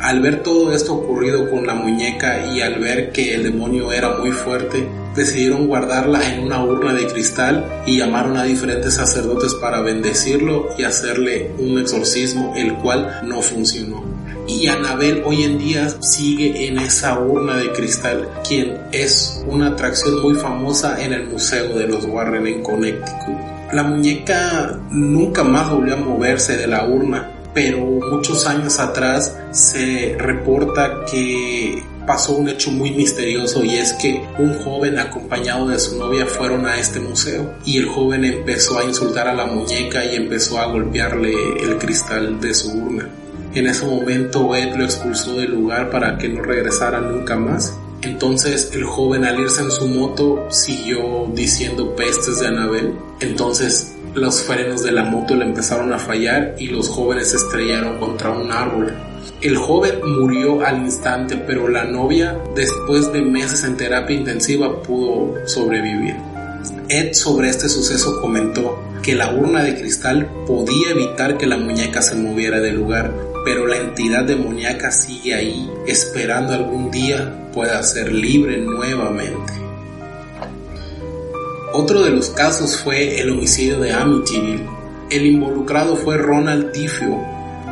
Al 0.01 0.21
ver 0.21 0.45
todo 0.45 0.73
esto 0.73 0.95
ocurrido 0.95 1.51
con 1.51 1.67
la 1.67 1.75
muñeca 1.75 2.47
y 2.47 2.61
al 2.61 2.79
ver 2.79 3.11
que 3.11 3.35
el 3.35 3.43
demonio 3.43 3.93
era 3.93 4.17
muy 4.19 4.31
fuerte, 4.31 4.89
decidieron 5.17 5.67
guardarla 5.67 6.33
en 6.33 6.45
una 6.45 6.63
urna 6.63 6.95
de 6.95 7.09
cristal 7.09 7.83
y 7.85 7.99
llamaron 7.99 8.37
a 8.37 8.45
diferentes 8.45 8.95
sacerdotes 8.95 9.55
para 9.55 9.81
bendecirlo 9.81 10.69
y 10.79 10.85
hacerle 10.85 11.51
un 11.59 11.81
exorcismo, 11.81 12.55
el 12.57 12.75
cual 12.75 13.23
no 13.25 13.43
funcionó. 13.43 14.05
Y 14.47 14.69
Anabel 14.69 15.23
hoy 15.27 15.43
en 15.43 15.59
día 15.59 15.89
sigue 16.01 16.69
en 16.69 16.79
esa 16.79 17.19
urna 17.19 17.57
de 17.57 17.73
cristal, 17.73 18.29
quien 18.47 18.79
es 18.93 19.45
una 19.49 19.69
atracción 19.69 20.23
muy 20.23 20.35
famosa 20.35 21.05
en 21.05 21.13
el 21.13 21.27
Museo 21.27 21.77
de 21.77 21.89
los 21.89 22.05
Warren 22.05 22.47
en 22.47 22.63
Connecticut. 22.63 23.37
La 23.73 23.83
muñeca 23.83 24.79
nunca 24.91 25.43
más 25.43 25.71
volvió 25.71 25.95
a 25.95 25.99
moverse 25.99 26.57
de 26.57 26.67
la 26.69 26.87
urna, 26.87 27.33
pero 27.59 27.81
muchos 27.81 28.47
años 28.47 28.79
atrás 28.79 29.35
se 29.51 30.15
reporta 30.17 31.05
que 31.11 31.83
pasó 32.07 32.37
un 32.37 32.49
hecho 32.49 32.71
muy 32.71 32.93
misterioso 32.93 33.65
y 33.65 33.75
es 33.75 33.95
que 33.95 34.25
un 34.39 34.63
joven 34.63 34.97
acompañado 35.01 35.67
de 35.67 35.81
su 35.81 35.99
novia 35.99 36.25
fueron 36.25 36.67
a 36.67 36.79
este 36.79 37.01
museo 37.01 37.57
y 37.65 37.79
el 37.79 37.87
joven 37.87 38.25
empezó 38.25 38.79
a 38.79 38.85
insultar 38.85 39.27
a 39.27 39.35
la 39.35 39.47
muñeca 39.47 40.05
y 40.05 40.15
empezó 40.15 40.61
a 40.61 40.67
golpearle 40.67 41.35
el 41.61 41.79
cristal 41.79 42.41
de 42.41 42.55
su 42.55 42.71
urna. 42.71 43.09
En 43.53 43.67
ese 43.67 43.85
momento 43.87 44.55
Ed 44.55 44.77
lo 44.77 44.85
expulsó 44.85 45.35
del 45.35 45.51
lugar 45.51 45.91
para 45.91 46.17
que 46.17 46.29
no 46.29 46.43
regresara 46.43 47.01
nunca 47.01 47.35
más. 47.35 47.77
Entonces 48.03 48.71
el 48.73 48.85
joven 48.85 49.25
al 49.25 49.41
irse 49.41 49.63
en 49.63 49.73
su 49.73 49.89
moto 49.89 50.47
siguió 50.49 51.29
diciendo 51.35 51.97
pestes 51.97 52.39
de 52.39 52.47
Anabel. 52.47 52.95
Entonces 53.19 53.97
los 54.15 54.43
frenos 54.43 54.83
de 54.83 54.93
la 54.93 55.05
moto 55.05 55.35
le 55.35 55.45
empezaron 55.45 55.93
a 55.93 55.99
fallar 55.99 56.55
y 56.59 56.69
los 56.69 56.89
jóvenes 56.89 57.31
se 57.31 57.37
estrellaron 57.37 57.99
contra 57.99 58.31
un 58.31 58.51
árbol. 58.51 58.93
El 59.41 59.57
joven 59.57 60.01
murió 60.05 60.65
al 60.65 60.79
instante, 60.79 61.37
pero 61.37 61.69
la 61.69 61.85
novia, 61.85 62.37
después 62.55 63.13
de 63.13 63.23
meses 63.23 63.65
en 63.65 63.77
terapia 63.77 64.17
intensiva, 64.17 64.83
pudo 64.83 65.35
sobrevivir. 65.47 66.17
Ed 66.89 67.13
sobre 67.13 67.49
este 67.49 67.69
suceso 67.69 68.21
comentó 68.21 68.83
que 69.03 69.15
la 69.15 69.33
urna 69.33 69.63
de 69.63 69.79
cristal 69.79 70.29
podía 70.47 70.91
evitar 70.91 71.39
que 71.39 71.47
la 71.47 71.57
muñeca 71.57 72.03
se 72.03 72.17
moviera 72.17 72.61
del 72.61 72.77
lugar, 72.77 73.13
pero 73.45 73.67
la 73.67 73.77
entidad 73.77 74.25
demoníaca 74.25 74.91
sigue 74.91 75.35
ahí, 75.35 75.71
esperando 75.87 76.55
algún 76.55 76.91
día 76.91 77.51
pueda 77.53 77.83
ser 77.83 78.13
libre 78.13 78.59
nuevamente. 78.59 79.68
Otro 81.73 82.03
de 82.03 82.11
los 82.11 82.31
casos 82.31 82.79
fue 82.79 83.21
el 83.21 83.31
homicidio 83.31 83.79
de 83.79 83.93
Amityville. 83.93 84.67
El 85.11 85.27
involucrado 85.27 85.97
fue 85.97 86.17
Ronald 86.17 86.73
Tifio. 86.73 87.19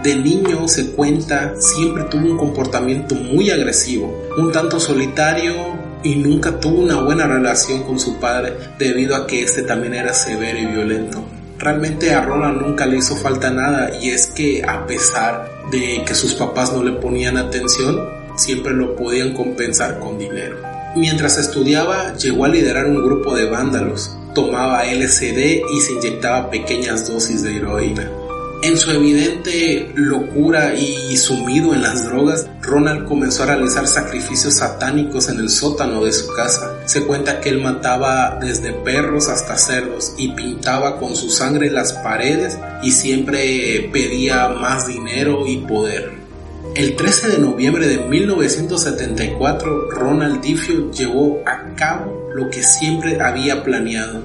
De 0.03 0.15
niño 0.15 0.69
se 0.69 0.91
cuenta 0.91 1.55
siempre 1.59 2.05
tuvo 2.05 2.31
un 2.31 2.37
comportamiento 2.37 3.15
muy 3.15 3.51
agresivo, 3.51 4.29
un 4.37 4.53
tanto 4.53 4.79
solitario 4.79 5.55
y 6.03 6.15
nunca 6.17 6.61
tuvo 6.61 6.81
una 6.81 7.01
buena 7.01 7.27
relación 7.27 7.85
con 7.85 7.99
su 7.99 8.17
padre 8.17 8.53
debido 8.79 9.17
a 9.17 9.27
que 9.27 9.43
este 9.43 9.63
también 9.63 9.95
era 9.95 10.13
severo 10.13 10.59
y 10.59 10.67
violento. 10.67 11.25
Realmente 11.59 12.13
a 12.13 12.21
Ronald 12.21 12.61
nunca 12.61 12.85
le 12.85 12.99
hizo 12.99 13.17
falta 13.17 13.51
nada 13.51 13.91
y 13.99 14.11
es 14.11 14.27
que 14.27 14.63
a 14.63 14.87
pesar 14.87 15.51
de 15.71 16.05
que 16.07 16.15
sus 16.15 16.35
papás 16.35 16.71
no 16.73 16.83
le 16.83 16.93
ponían 16.93 17.39
atención, 17.39 17.99
siempre 18.37 18.75
lo 18.75 18.95
podían 18.95 19.33
compensar 19.33 19.99
con 19.99 20.19
dinero. 20.19 20.76
Mientras 20.97 21.37
estudiaba, 21.37 22.15
llegó 22.17 22.47
a 22.47 22.49
liderar 22.49 22.87
un 22.87 23.05
grupo 23.05 23.37
de 23.37 23.51
vándalos. 23.51 24.17
Tomaba 24.35 24.83
LSD 24.87 25.61
y 25.71 25.81
se 25.81 25.93
inyectaba 25.93 26.49
pequeñas 26.49 27.07
dosis 27.07 27.43
de 27.43 27.55
heroína. 27.55 28.11
En 28.63 28.79
su 28.79 28.91
evidente 28.91 29.93
locura 29.95 30.75
y 30.75 31.15
sumido 31.19 31.75
en 31.75 31.83
las 31.83 32.07
drogas, 32.07 32.49
Ronald 32.63 33.07
comenzó 33.07 33.43
a 33.43 33.47
realizar 33.47 33.87
sacrificios 33.87 34.55
satánicos 34.55 35.29
en 35.29 35.39
el 35.39 35.51
sótano 35.51 36.03
de 36.03 36.15
su 36.15 36.33
casa. 36.33 36.73
Se 36.87 37.03
cuenta 37.03 37.41
que 37.41 37.51
él 37.51 37.61
mataba 37.61 38.39
desde 38.41 38.73
perros 38.73 39.29
hasta 39.29 39.59
cerdos 39.59 40.15
y 40.17 40.29
pintaba 40.33 40.99
con 40.99 41.15
su 41.15 41.29
sangre 41.29 41.71
las 41.71 41.93
paredes 41.93 42.59
y 42.83 42.91
siempre 42.93 43.91
pedía 43.93 44.49
más 44.49 44.87
dinero 44.87 45.47
y 45.47 45.59
poder. 45.59 46.26
El 46.77 46.95
13 46.95 47.29
de 47.29 47.39
noviembre 47.39 47.87
de 47.87 48.01
1974, 48.01 49.89
Ronald 49.93 50.43
Diffio 50.43 50.91
llevó 50.91 51.41
a 51.47 51.75
cabo 51.75 52.29
lo 52.35 52.51
que 52.51 52.63
siempre 52.63 53.19
había 53.19 53.65
planeado, 53.65 54.23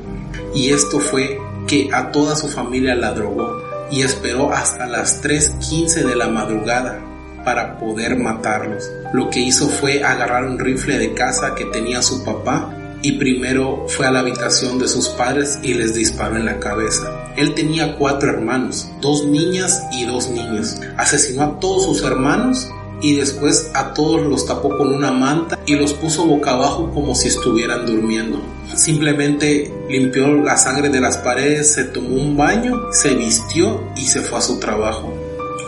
y 0.53 0.71
esto 0.71 0.99
fue 0.99 1.39
que 1.65 1.87
a 1.93 2.11
toda 2.11 2.35
su 2.35 2.49
familia 2.49 2.93
la 2.93 3.13
drogó 3.13 3.63
y 3.89 4.01
esperó 4.01 4.51
hasta 4.51 4.85
las 4.85 5.23
3.15 5.23 6.03
de 6.03 6.15
la 6.17 6.27
madrugada 6.27 6.99
para 7.45 7.79
poder 7.79 8.17
matarlos. 8.17 8.91
Lo 9.13 9.29
que 9.29 9.39
hizo 9.39 9.69
fue 9.69 10.03
agarrar 10.03 10.43
un 10.43 10.59
rifle 10.59 10.97
de 10.97 11.13
casa 11.13 11.55
que 11.55 11.63
tenía 11.63 12.01
su 12.01 12.21
papá 12.25 12.75
y 13.01 13.13
primero 13.13 13.85
fue 13.87 14.05
a 14.05 14.11
la 14.11 14.19
habitación 14.19 14.79
de 14.79 14.87
sus 14.87 15.09
padres 15.09 15.59
y 15.61 15.73
les 15.73 15.93
disparó 15.93 16.37
en 16.37 16.45
la 16.45 16.59
cabeza. 16.59 17.33
Él 17.35 17.53
tenía 17.53 17.97
cuatro 17.97 18.29
hermanos, 18.29 18.89
dos 19.01 19.25
niñas 19.25 19.81
y 19.91 20.05
dos 20.05 20.29
niños. 20.29 20.77
Asesinó 20.97 21.43
a 21.43 21.59
todos 21.59 21.85
sus 21.85 22.03
hermanos 22.03 22.69
y 23.01 23.15
después 23.15 23.71
a 23.73 23.93
todos 23.93 24.21
los 24.21 24.45
tapó 24.45 24.77
con 24.77 24.93
una 24.93 25.11
manta 25.11 25.57
y 25.65 25.75
los 25.75 25.93
puso 25.93 26.25
boca 26.25 26.51
abajo 26.51 26.91
como 26.93 27.15
si 27.15 27.29
estuvieran 27.29 27.85
durmiendo. 27.85 28.39
Simplemente 28.75 29.73
limpió 29.89 30.27
la 30.35 30.57
sangre 30.57 30.89
de 30.89 31.01
las 31.01 31.17
paredes, 31.17 31.73
se 31.73 31.85
tomó 31.85 32.15
un 32.15 32.37
baño, 32.37 32.91
se 32.91 33.15
vistió 33.15 33.83
y 33.95 34.01
se 34.01 34.21
fue 34.21 34.37
a 34.37 34.41
su 34.41 34.59
trabajo. 34.59 35.13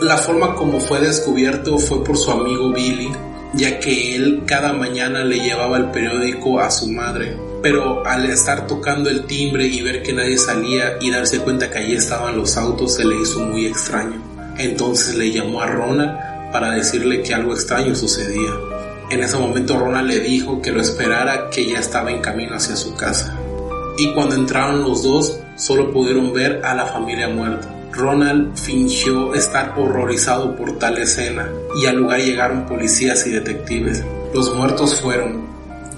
La 0.00 0.16
forma 0.16 0.54
como 0.54 0.80
fue 0.80 1.00
descubierto 1.00 1.78
fue 1.78 2.04
por 2.04 2.16
su 2.16 2.30
amigo 2.30 2.72
Billy, 2.72 3.10
ya 3.56 3.78
que 3.80 4.16
él 4.16 4.42
cada 4.46 4.72
mañana 4.72 5.24
le 5.24 5.40
llevaba 5.40 5.76
el 5.78 5.90
periódico 5.90 6.60
a 6.60 6.70
su 6.70 6.88
madre. 6.88 7.36
Pero 7.62 8.06
al 8.06 8.26
estar 8.26 8.66
tocando 8.66 9.08
el 9.08 9.24
timbre 9.24 9.66
y 9.66 9.80
ver 9.82 10.02
que 10.02 10.12
nadie 10.12 10.36
salía 10.36 10.98
y 11.00 11.10
darse 11.10 11.38
cuenta 11.38 11.70
que 11.70 11.78
allí 11.78 11.94
estaban 11.94 12.36
los 12.36 12.56
autos, 12.56 12.94
se 12.94 13.04
le 13.04 13.20
hizo 13.20 13.40
muy 13.40 13.66
extraño. 13.66 14.20
Entonces 14.58 15.14
le 15.14 15.32
llamó 15.32 15.62
a 15.62 15.66
Ronald 15.66 16.52
para 16.52 16.70
decirle 16.70 17.22
que 17.22 17.34
algo 17.34 17.54
extraño 17.54 17.94
sucedía. 17.94 18.50
En 19.10 19.22
ese 19.22 19.36
momento 19.36 19.78
Ronald 19.78 20.08
le 20.08 20.20
dijo 20.20 20.60
que 20.60 20.72
lo 20.72 20.80
esperara, 20.80 21.50
que 21.50 21.66
ya 21.66 21.78
estaba 21.78 22.10
en 22.10 22.20
camino 22.20 22.56
hacia 22.56 22.76
su 22.76 22.94
casa. 22.94 23.38
Y 23.96 24.12
cuando 24.12 24.34
entraron 24.34 24.82
los 24.82 25.02
dos, 25.02 25.38
solo 25.56 25.92
pudieron 25.92 26.32
ver 26.32 26.60
a 26.64 26.74
la 26.74 26.86
familia 26.86 27.28
muerta. 27.28 27.73
Ronald 27.94 28.56
fingió 28.56 29.34
estar 29.34 29.74
horrorizado 29.76 30.56
por 30.56 30.78
tal 30.78 30.98
escena 30.98 31.48
y 31.80 31.86
al 31.86 31.96
lugar 31.96 32.20
llegaron 32.20 32.66
policías 32.66 33.26
y 33.26 33.30
detectives. 33.30 34.04
Los 34.34 34.54
muertos 34.54 35.00
fueron 35.00 35.46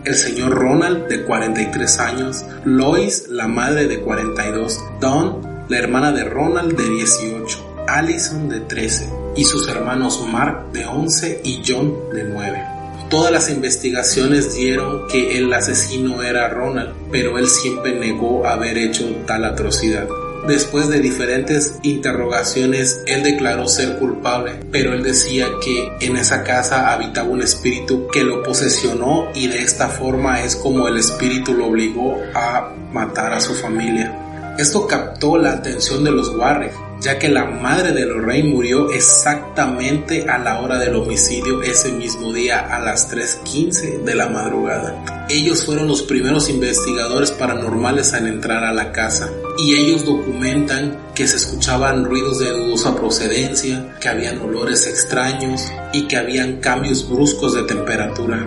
el 0.04 0.14
señor 0.14 0.52
Ronald 0.52 1.08
de 1.08 1.24
43 1.24 1.98
años, 1.98 2.44
Lois, 2.64 3.28
la 3.28 3.48
madre 3.48 3.86
de 3.88 4.00
42, 4.00 4.80
Dawn, 5.00 5.66
la 5.68 5.78
hermana 5.78 6.12
de 6.12 6.24
Ronald 6.24 6.76
de 6.76 6.88
18, 6.88 7.84
Allison 7.88 8.48
de 8.48 8.60
13 8.60 9.10
y 9.34 9.44
sus 9.44 9.68
hermanos 9.68 10.22
Mark 10.30 10.72
de 10.72 10.86
11 10.86 11.40
y 11.44 11.62
John 11.66 11.94
de 12.12 12.24
9. 12.24 12.64
Todas 13.08 13.32
las 13.32 13.50
investigaciones 13.50 14.54
dieron 14.54 15.06
que 15.08 15.38
el 15.38 15.52
asesino 15.52 16.22
era 16.22 16.48
Ronald, 16.48 16.92
pero 17.10 17.38
él 17.38 17.48
siempre 17.48 17.98
negó 17.98 18.46
haber 18.46 18.76
hecho 18.78 19.04
tal 19.26 19.44
atrocidad. 19.44 20.08
Después 20.46 20.88
de 20.88 21.00
diferentes 21.00 21.78
interrogaciones, 21.82 23.00
él 23.06 23.24
declaró 23.24 23.66
ser 23.66 23.98
culpable, 23.98 24.52
pero 24.70 24.92
él 24.92 25.02
decía 25.02 25.48
que 25.60 25.90
en 26.00 26.16
esa 26.16 26.44
casa 26.44 26.92
habitaba 26.92 27.28
un 27.28 27.42
espíritu 27.42 28.06
que 28.12 28.22
lo 28.22 28.44
posesionó 28.44 29.28
y 29.34 29.48
de 29.48 29.62
esta 29.62 29.88
forma 29.88 30.42
es 30.42 30.54
como 30.54 30.86
el 30.86 30.98
espíritu 30.98 31.52
lo 31.52 31.66
obligó 31.66 32.16
a 32.34 32.72
matar 32.92 33.32
a 33.32 33.40
su 33.40 33.54
familia. 33.54 34.54
Esto 34.56 34.86
captó 34.86 35.36
la 35.36 35.50
atención 35.50 36.04
de 36.04 36.12
los 36.12 36.28
Warren, 36.28 36.70
ya 37.00 37.18
que 37.18 37.28
la 37.28 37.44
madre 37.44 37.92
de 37.92 38.06
Lorraine 38.06 38.48
murió 38.48 38.90
exactamente 38.90 40.26
a 40.28 40.38
la 40.38 40.60
hora 40.60 40.78
del 40.78 40.96
homicidio 40.96 41.62
ese 41.62 41.92
mismo 41.92 42.32
día 42.32 42.60
a 42.60 42.80
las 42.80 43.10
3.15 43.12 44.02
de 44.02 44.14
la 44.14 44.28
madrugada. 44.28 45.26
Ellos 45.28 45.64
fueron 45.64 45.88
los 45.88 46.02
primeros 46.02 46.48
investigadores 46.48 47.32
paranormales 47.32 48.12
en 48.14 48.26
entrar 48.26 48.64
a 48.64 48.72
la 48.72 48.92
casa 48.92 49.30
y 49.58 49.74
ellos 49.74 50.04
documentan 50.04 50.98
que 51.14 51.26
se 51.26 51.36
escuchaban 51.36 52.04
ruidos 52.04 52.38
de 52.38 52.50
dudosa 52.50 52.94
procedencia, 52.94 53.96
que 54.00 54.08
habían 54.08 54.40
olores 54.40 54.86
extraños 54.86 55.62
y 55.92 56.06
que 56.06 56.16
habían 56.16 56.60
cambios 56.60 57.08
bruscos 57.08 57.54
de 57.54 57.64
temperatura. 57.64 58.46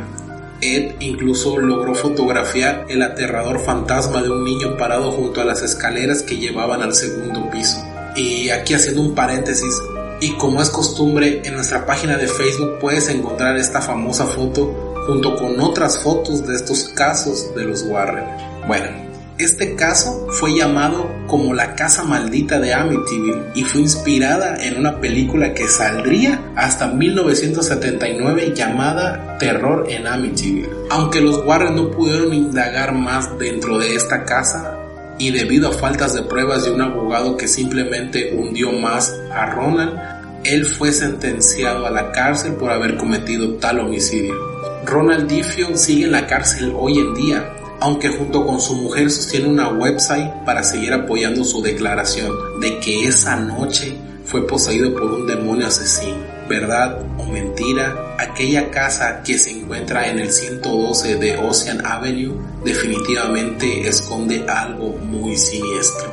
Ed 0.61 0.95
incluso 0.99 1.57
logró 1.57 1.95
fotografiar 1.95 2.85
el 2.89 3.01
aterrador 3.01 3.59
fantasma 3.61 4.21
de 4.21 4.29
un 4.29 4.43
niño 4.43 4.75
parado 4.77 5.11
junto 5.11 5.39
a 5.39 5.45
las 5.45 5.61
escaleras 5.61 6.21
que 6.21 6.37
llevaban 6.37 6.81
al 6.81 6.93
segundo 6.93 7.49
piso. 7.49 7.77
Y 8.19 8.49
aquí 8.49 8.73
haciendo 8.73 9.01
un 9.01 9.15
paréntesis, 9.15 9.73
y 10.19 10.33
como 10.33 10.61
es 10.61 10.69
costumbre, 10.69 11.41
en 11.45 11.53
nuestra 11.53 11.85
página 11.85 12.17
de 12.17 12.27
Facebook 12.27 12.77
puedes 12.81 13.07
encontrar 13.07 13.55
esta 13.55 13.81
famosa 13.81 14.25
foto 14.25 14.93
junto 15.07 15.37
con 15.37 15.57
otras 15.61 16.03
fotos 16.03 16.45
de 16.45 16.53
estos 16.53 16.89
casos 16.89 17.55
de 17.55 17.63
los 17.63 17.83
Warren. 17.83 18.25
Bueno, 18.67 18.87
este 19.37 19.73
caso 19.75 20.27
fue 20.31 20.53
llamado 20.53 21.09
como 21.27 21.53
la 21.53 21.75
casa 21.75 22.03
maldita 22.03 22.59
de 22.59 22.73
Amityville 22.73 23.51
y 23.55 23.63
fue 23.63 23.79
inspirada 23.79 24.57
en 24.65 24.77
una 24.77 24.99
película 24.99 25.53
que 25.53 25.69
saldría 25.69 26.51
hasta 26.57 26.87
1979 26.87 28.51
llamada 28.53 29.37
Terror 29.37 29.85
en 29.89 30.07
Amityville. 30.07 30.69
Aunque 30.89 31.21
los 31.21 31.37
Warren 31.45 31.77
no 31.77 31.89
pudieron 31.89 32.33
indagar 32.33 32.93
más 32.93 33.39
dentro 33.39 33.77
de 33.77 33.95
esta 33.95 34.25
casa 34.25 34.78
y 35.19 35.31
debido 35.31 35.69
a 35.69 35.73
faltas 35.73 36.15
de 36.15 36.23
pruebas 36.23 36.63
de 36.63 36.71
un 36.71 36.81
abogado 36.81 37.37
que 37.37 37.47
simplemente 37.47 38.33
hundió 38.35 38.71
más 38.71 39.13
a 39.31 39.47
Ronald, 39.47 39.99
él 40.45 40.65
fue 40.65 40.93
sentenciado 40.93 41.85
a 41.85 41.91
la 41.91 42.11
cárcel 42.11 42.53
por 42.53 42.71
haber 42.71 42.95
cometido 42.95 43.55
tal 43.55 43.79
homicidio. 43.79 44.33
Ronald 44.85 45.29
Diffio 45.29 45.75
sigue 45.77 46.05
en 46.05 46.13
la 46.13 46.25
cárcel 46.25 46.73
hoy 46.75 46.99
en 46.99 47.13
día, 47.13 47.53
aunque 47.81 48.07
junto 48.09 48.45
con 48.45 48.61
su 48.61 48.75
mujer 48.75 49.11
sostiene 49.11 49.49
una 49.49 49.67
website 49.67 50.31
para 50.45 50.63
seguir 50.63 50.93
apoyando 50.93 51.43
su 51.43 51.61
declaración 51.61 52.33
de 52.61 52.79
que 52.79 53.05
esa 53.05 53.35
noche 53.35 53.95
fue 54.23 54.47
poseído 54.47 54.93
por 54.93 55.03
un 55.03 55.27
demonio 55.27 55.67
asesino. 55.67 56.28
¿Verdad 56.49 56.99
o 57.19 57.25
mentira? 57.25 58.15
Aquella 58.17 58.71
casa 58.71 59.21
que 59.21 59.37
se 59.37 59.51
encuentra 59.51 60.09
en 60.09 60.17
el 60.17 60.31
112 60.31 61.17
de 61.17 61.37
Ocean 61.37 61.85
Avenue 61.85 62.33
definitivamente 62.65 63.87
esconde 63.87 64.43
algo 64.47 64.97
muy 64.97 65.37
siniestro. 65.37 66.11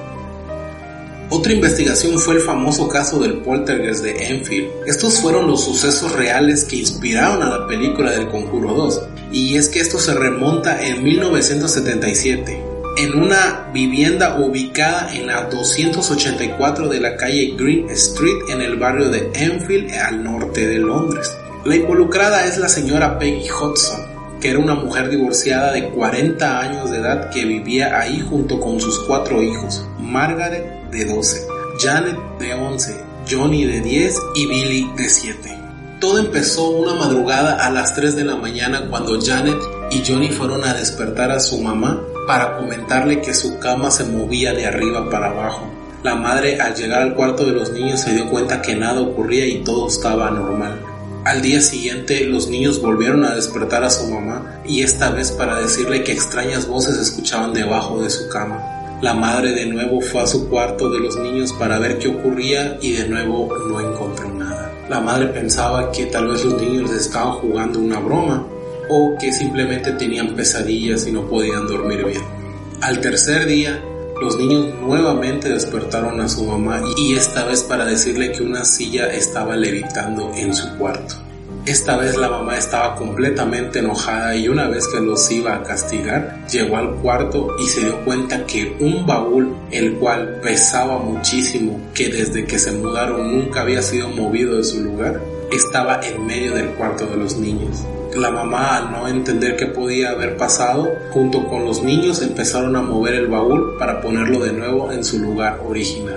Otra 1.31 1.55
investigación 1.55 2.19
fue 2.19 2.35
el 2.35 2.43
famoso 2.43 2.87
caso 2.87 3.19
del 3.19 3.39
poltergeist 3.39 4.05
de 4.05 4.27
Enfield. 4.27 4.69
Estos 4.87 5.21
fueron 5.21 5.47
los 5.47 5.65
sucesos 5.65 6.13
reales 6.13 6.65
que 6.65 6.77
inspiraron 6.77 7.43
a 7.43 7.49
la 7.49 7.67
película 7.67 8.11
del 8.11 8.29
Conjuro 8.29 8.75
2, 8.75 9.03
y 9.33 9.57
es 9.57 9.71
que 9.71 9.81
esto 9.81 9.99
se 9.99 10.13
remonta 10.13 10.87
en 10.87 11.03
1977 11.03 12.66
en 12.97 13.15
una 13.15 13.69
vivienda 13.75 14.39
ubicada 14.39 15.15
en 15.15 15.27
la 15.27 15.45
284 15.45 16.89
de 16.89 17.01
la 17.01 17.17
calle 17.17 17.55
Green 17.57 17.91
Street 17.91 18.49
en 18.49 18.63
el 18.63 18.77
barrio 18.77 19.11
de 19.11 19.31
Enfield 19.35 19.93
al 19.93 20.25
norte 20.25 20.67
de 20.67 20.79
Londres. 20.79 21.31
La 21.67 21.77
involucrada 21.77 22.47
es 22.47 22.57
la 22.57 22.71
señora 22.71 23.19
Peggy 23.19 23.51
Hudson, 23.51 24.01
que 24.41 24.49
era 24.49 24.61
una 24.61 24.75
mujer 24.75 25.11
divorciada 25.11 25.73
de 25.73 25.91
40 25.91 26.59
años 26.59 26.91
de 26.91 26.99
edad 26.99 27.29
que 27.29 27.45
vivía 27.45 27.99
ahí 27.99 28.21
junto 28.21 28.59
con 28.61 28.81
sus 28.81 28.99
cuatro 29.01 29.43
hijos, 29.43 29.85
Margaret 29.99 30.91
de 30.91 31.05
12, 31.05 31.47
Janet 31.79 32.17
de 32.39 32.55
11, 32.55 32.97
Johnny 33.31 33.65
de 33.65 33.81
10 33.81 34.19
y 34.37 34.47
Billy 34.47 34.91
de 34.97 35.09
7. 35.11 35.59
Todo 36.01 36.19
empezó 36.19 36.71
una 36.71 36.95
madrugada 36.95 37.67
a 37.67 37.71
las 37.71 37.95
3 37.95 38.17
de 38.17 38.25
la 38.25 38.37
mañana 38.37 38.87
cuando 38.89 39.21
Janet 39.21 39.59
y 39.91 40.03
Johnny 40.07 40.31
fueron 40.31 40.65
a 40.65 40.73
despertar 40.73 41.31
a 41.31 41.41
su 41.41 41.61
mamá 41.61 42.01
para 42.27 42.57
comentarle 42.57 43.21
que 43.21 43.35
su 43.35 43.59
cama 43.59 43.91
se 43.91 44.05
movía 44.05 44.53
de 44.53 44.67
arriba 44.67 45.09
para 45.09 45.29
abajo. 45.29 45.71
La 46.03 46.15
madre 46.15 46.61
al 46.61 46.75
llegar 46.75 47.03
al 47.03 47.15
cuarto 47.15 47.45
de 47.45 47.53
los 47.53 47.73
niños 47.73 48.01
se 48.01 48.15
dio 48.15 48.29
cuenta 48.31 48.63
que 48.63 48.77
nada 48.77 49.01
ocurría 49.01 49.47
y 49.47 49.65
todo 49.65 49.89
estaba 49.89 50.31
normal. 50.31 50.81
Al 51.25 51.43
día 51.43 51.61
siguiente 51.61 52.25
los 52.25 52.49
niños 52.49 52.81
volvieron 52.81 53.25
a 53.25 53.35
despertar 53.35 53.83
a 53.83 53.91
su 53.91 54.07
mamá 54.07 54.61
y 54.65 54.83
esta 54.83 55.11
vez 55.11 55.33
para 55.33 55.59
decirle 55.59 56.05
que 56.05 56.13
extrañas 56.13 56.69
voces 56.69 56.99
escuchaban 56.99 57.53
debajo 57.53 58.03
de 58.03 58.11
su 58.11 58.29
cama. 58.29 58.99
La 59.03 59.15
madre 59.15 59.53
de 59.53 59.67
nuevo 59.67 60.01
fue 60.01 60.23
a 60.23 60.27
su 60.27 60.49
cuarto 60.49 60.89
de 60.91 61.01
los 61.01 61.17
niños 61.19 61.53
para 61.53 61.79
ver 61.79 61.99
qué 61.99 62.09
ocurría 62.09 62.79
y 62.81 62.93
de 62.93 63.09
nuevo 63.09 63.49
no 63.69 63.81
encontró 63.81 64.29
nada. 64.33 64.73
La 64.89 65.01
madre 65.01 65.27
pensaba 65.27 65.91
que 65.91 66.07
tal 66.07 66.29
vez 66.29 66.45
los 66.45 66.61
niños 66.63 66.93
estaban 66.93 67.33
jugando 67.33 67.81
una 67.81 67.99
broma 67.99 68.47
o 68.89 69.17
que 69.19 69.33
simplemente 69.33 69.93
tenían 69.93 70.35
pesadillas 70.35 71.07
y 71.07 71.13
no 71.13 71.29
podían 71.29 71.67
dormir 71.67 72.05
bien. 72.05 72.23
Al 72.81 73.01
tercer 73.01 73.47
día, 73.47 73.83
los 74.21 74.39
niños 74.39 74.75
nuevamente 74.81 75.49
despertaron 75.49 76.21
a 76.21 76.29
su 76.29 76.45
mamá 76.45 76.83
y 76.97 77.15
esta 77.15 77.45
vez 77.45 77.63
para 77.63 77.85
decirle 77.85 78.33
que 78.33 78.43
una 78.43 78.65
silla 78.65 79.13
estaba 79.13 79.57
levitando 79.57 80.33
en 80.35 80.55
su 80.55 80.77
cuarto. 80.77 81.17
Esta 81.67 81.97
vez 81.97 82.17
la 82.17 82.29
mamá 82.29 82.57
estaba 82.57 82.95
completamente 82.95 83.81
enojada 83.81 84.37
y 84.37 84.49
una 84.49 84.69
vez 84.69 84.87
que 84.87 85.01
los 85.01 85.29
iba 85.33 85.53
a 85.53 85.65
castigar, 85.65 86.47
llegó 86.47 86.77
al 86.77 86.95
cuarto 86.95 87.57
y 87.59 87.67
se 87.67 87.81
dio 87.81 88.05
cuenta 88.05 88.47
que 88.47 88.77
un 88.79 89.05
baúl, 89.05 89.53
el 89.73 89.95
cual 89.95 90.41
pesaba 90.43 90.99
muchísimo, 90.99 91.81
que 91.93 92.09
desde 92.09 92.47
que 92.47 92.61
se 92.61 92.71
mudaron 92.71 93.37
nunca 93.37 93.63
había 93.63 93.83
sido 93.83 94.09
movido 94.11 94.59
de 94.59 94.65
su 94.65 94.81
lugar, 94.81 95.21
estaba 95.51 96.01
en 96.07 96.25
medio 96.25 96.55
del 96.55 96.69
cuarto 96.69 97.05
de 97.07 97.17
los 97.17 97.37
niños. 97.37 97.85
La 98.17 98.31
mamá, 98.31 98.79
al 98.79 98.93
no 98.93 99.07
entender 99.09 99.57
qué 99.57 99.67
podía 99.67 100.13
haber 100.13 100.39
pasado, 100.39 100.91
junto 101.11 101.47
con 101.47 101.67
los 101.67 101.83
niños 101.83 102.23
empezaron 102.23 102.75
a 102.75 102.81
mover 102.81 103.13
el 103.13 103.27
baúl 103.27 103.77
para 103.79 104.01
ponerlo 104.01 104.39
de 104.39 104.55
nuevo 104.55 104.91
en 104.91 105.05
su 105.05 105.19
lugar 105.19 105.61
original. 105.69 106.17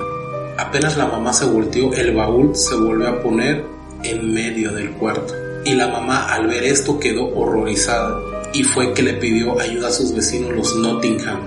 Apenas 0.57 0.95
la 0.95 1.07
mamá 1.07 1.33
se 1.33 1.43
volteó, 1.43 1.93
el 1.93 2.15
baúl 2.15 2.55
se 2.55 2.73
volvió 2.75 3.09
a 3.09 3.21
poner 3.21 3.65
en 4.03 4.33
medio 4.33 4.71
del 4.71 4.91
cuarto. 4.91 5.33
Y 5.65 5.75
la 5.75 5.89
mamá 5.89 6.33
al 6.33 6.47
ver 6.47 6.63
esto 6.63 6.97
quedó 6.99 7.35
horrorizada 7.35 8.17
y 8.53 8.63
fue 8.63 8.93
que 8.93 9.03
le 9.03 9.15
pidió 9.15 9.59
ayuda 9.59 9.89
a 9.89 9.91
sus 9.91 10.15
vecinos 10.15 10.55
los 10.55 10.77
Nottingham. 10.77 11.41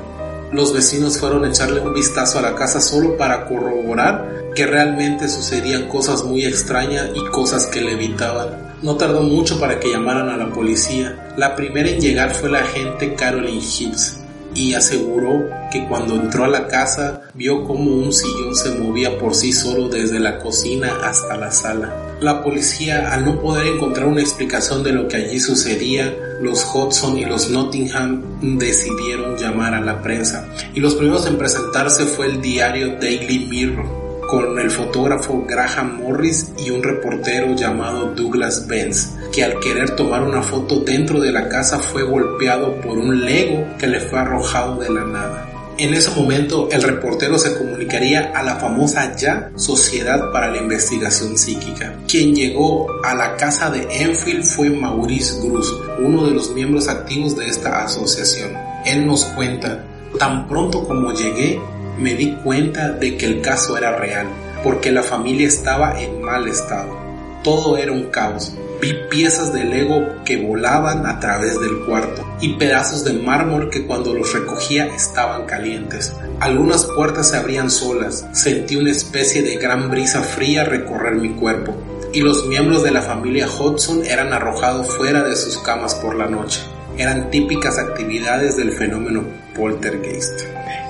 Los 0.52 0.74
vecinos 0.74 1.16
fueron 1.16 1.46
a 1.46 1.48
echarle 1.48 1.80
un 1.80 1.94
vistazo 1.94 2.38
a 2.38 2.42
la 2.42 2.54
casa 2.54 2.78
solo 2.82 3.16
para 3.16 3.46
corroborar 3.46 4.52
que 4.54 4.66
realmente 4.66 5.30
sucedían 5.30 5.88
cosas 5.88 6.24
muy 6.24 6.44
extrañas 6.44 7.08
y 7.14 7.24
cosas 7.30 7.64
que 7.68 7.80
le 7.80 7.92
evitaban. 7.92 8.61
No 8.82 8.96
tardó 8.96 9.22
mucho 9.22 9.60
para 9.60 9.78
que 9.78 9.90
llamaran 9.90 10.28
a 10.28 10.36
la 10.36 10.50
policía. 10.50 11.32
La 11.36 11.54
primera 11.54 11.88
en 11.88 12.00
llegar 12.00 12.34
fue 12.34 12.50
la 12.50 12.58
agente 12.58 13.14
Caroline 13.14 13.62
Hibbs 13.62 14.18
y 14.54 14.74
aseguró 14.74 15.48
que 15.70 15.86
cuando 15.86 16.14
entró 16.14 16.44
a 16.44 16.48
la 16.48 16.66
casa 16.66 17.22
vio 17.34 17.64
como 17.64 17.90
un 17.90 18.12
sillón 18.12 18.54
se 18.54 18.78
movía 18.78 19.18
por 19.18 19.34
sí 19.34 19.52
solo 19.52 19.88
desde 19.88 20.20
la 20.20 20.38
cocina 20.38 20.98
hasta 21.04 21.36
la 21.36 21.50
sala. 21.50 22.16
La 22.20 22.42
policía, 22.42 23.12
al 23.12 23.24
no 23.24 23.40
poder 23.40 23.66
encontrar 23.66 24.06
una 24.06 24.20
explicación 24.20 24.82
de 24.82 24.92
lo 24.92 25.08
que 25.08 25.16
allí 25.16 25.40
sucedía, 25.40 26.14
los 26.40 26.64
Hudson 26.64 27.18
y 27.18 27.24
los 27.24 27.50
Nottingham 27.50 28.58
decidieron 28.58 29.36
llamar 29.36 29.74
a 29.74 29.80
la 29.80 30.02
prensa. 30.02 30.46
Y 30.74 30.80
los 30.80 30.94
primeros 30.94 31.26
en 31.26 31.38
presentarse 31.38 32.04
fue 32.04 32.26
el 32.26 32.40
diario 32.40 32.96
Daily 33.00 33.46
Mirror, 33.46 34.01
con 34.28 34.58
el 34.58 34.70
fotógrafo 34.70 35.44
Graham 35.46 35.98
Morris 35.98 36.52
y 36.58 36.70
un 36.70 36.82
reportero 36.82 37.54
llamado 37.54 38.12
Douglas 38.14 38.66
Benz, 38.66 39.10
que 39.32 39.44
al 39.44 39.60
querer 39.60 39.96
tomar 39.96 40.22
una 40.22 40.42
foto 40.42 40.80
dentro 40.80 41.20
de 41.20 41.32
la 41.32 41.48
casa 41.48 41.78
fue 41.78 42.02
golpeado 42.02 42.80
por 42.80 42.98
un 42.98 43.24
lego 43.24 43.66
que 43.78 43.86
le 43.86 44.00
fue 44.00 44.18
arrojado 44.18 44.76
de 44.76 44.90
la 44.90 45.04
nada. 45.04 45.48
En 45.78 45.94
ese 45.94 46.10
momento 46.10 46.68
el 46.70 46.82
reportero 46.82 47.38
se 47.38 47.56
comunicaría 47.56 48.30
a 48.34 48.42
la 48.42 48.56
famosa 48.56 49.16
ya 49.16 49.50
Sociedad 49.56 50.30
para 50.30 50.50
la 50.50 50.58
Investigación 50.58 51.38
Psíquica. 51.38 51.96
Quien 52.06 52.34
llegó 52.34 52.86
a 53.02 53.14
la 53.14 53.36
casa 53.36 53.70
de 53.70 53.86
Enfield 53.90 54.44
fue 54.44 54.68
Maurice 54.68 55.40
Grus, 55.40 55.74
uno 55.98 56.26
de 56.26 56.32
los 56.32 56.52
miembros 56.52 56.88
activos 56.88 57.36
de 57.36 57.48
esta 57.48 57.84
asociación. 57.84 58.52
Él 58.84 59.06
nos 59.06 59.24
cuenta, 59.24 59.82
tan 60.18 60.46
pronto 60.46 60.86
como 60.86 61.12
llegué, 61.12 61.58
me 61.98 62.14
di 62.14 62.34
cuenta 62.42 62.90
de 62.90 63.16
que 63.16 63.26
el 63.26 63.40
caso 63.40 63.76
era 63.76 63.96
real, 63.96 64.26
porque 64.62 64.92
la 64.92 65.02
familia 65.02 65.46
estaba 65.46 66.00
en 66.00 66.20
mal 66.22 66.48
estado. 66.48 66.96
Todo 67.42 67.76
era 67.76 67.92
un 67.92 68.10
caos. 68.10 68.54
Vi 68.80 68.94
piezas 69.10 69.52
de 69.52 69.64
Lego 69.64 70.24
que 70.24 70.36
volaban 70.36 71.06
a 71.06 71.20
través 71.20 71.60
del 71.60 71.84
cuarto 71.86 72.26
y 72.40 72.54
pedazos 72.54 73.04
de 73.04 73.12
mármol 73.12 73.70
que 73.70 73.86
cuando 73.86 74.12
los 74.12 74.32
recogía 74.32 74.86
estaban 74.86 75.46
calientes. 75.46 76.12
Algunas 76.40 76.86
puertas 76.86 77.28
se 77.30 77.36
abrían 77.36 77.70
solas. 77.70 78.26
Sentí 78.32 78.76
una 78.76 78.90
especie 78.90 79.42
de 79.42 79.56
gran 79.56 79.90
brisa 79.90 80.22
fría 80.22 80.64
recorrer 80.64 81.14
mi 81.14 81.30
cuerpo 81.30 81.76
y 82.12 82.20
los 82.20 82.46
miembros 82.46 82.82
de 82.82 82.90
la 82.90 83.02
familia 83.02 83.46
Hudson 83.48 84.04
eran 84.04 84.32
arrojados 84.32 84.88
fuera 84.94 85.22
de 85.22 85.34
sus 85.36 85.58
camas 85.58 85.94
por 85.94 86.14
la 86.14 86.26
noche. 86.26 86.60
Eran 86.98 87.30
típicas 87.30 87.78
actividades 87.78 88.56
del 88.56 88.72
fenómeno 88.72 89.24
poltergeist. 89.56 90.42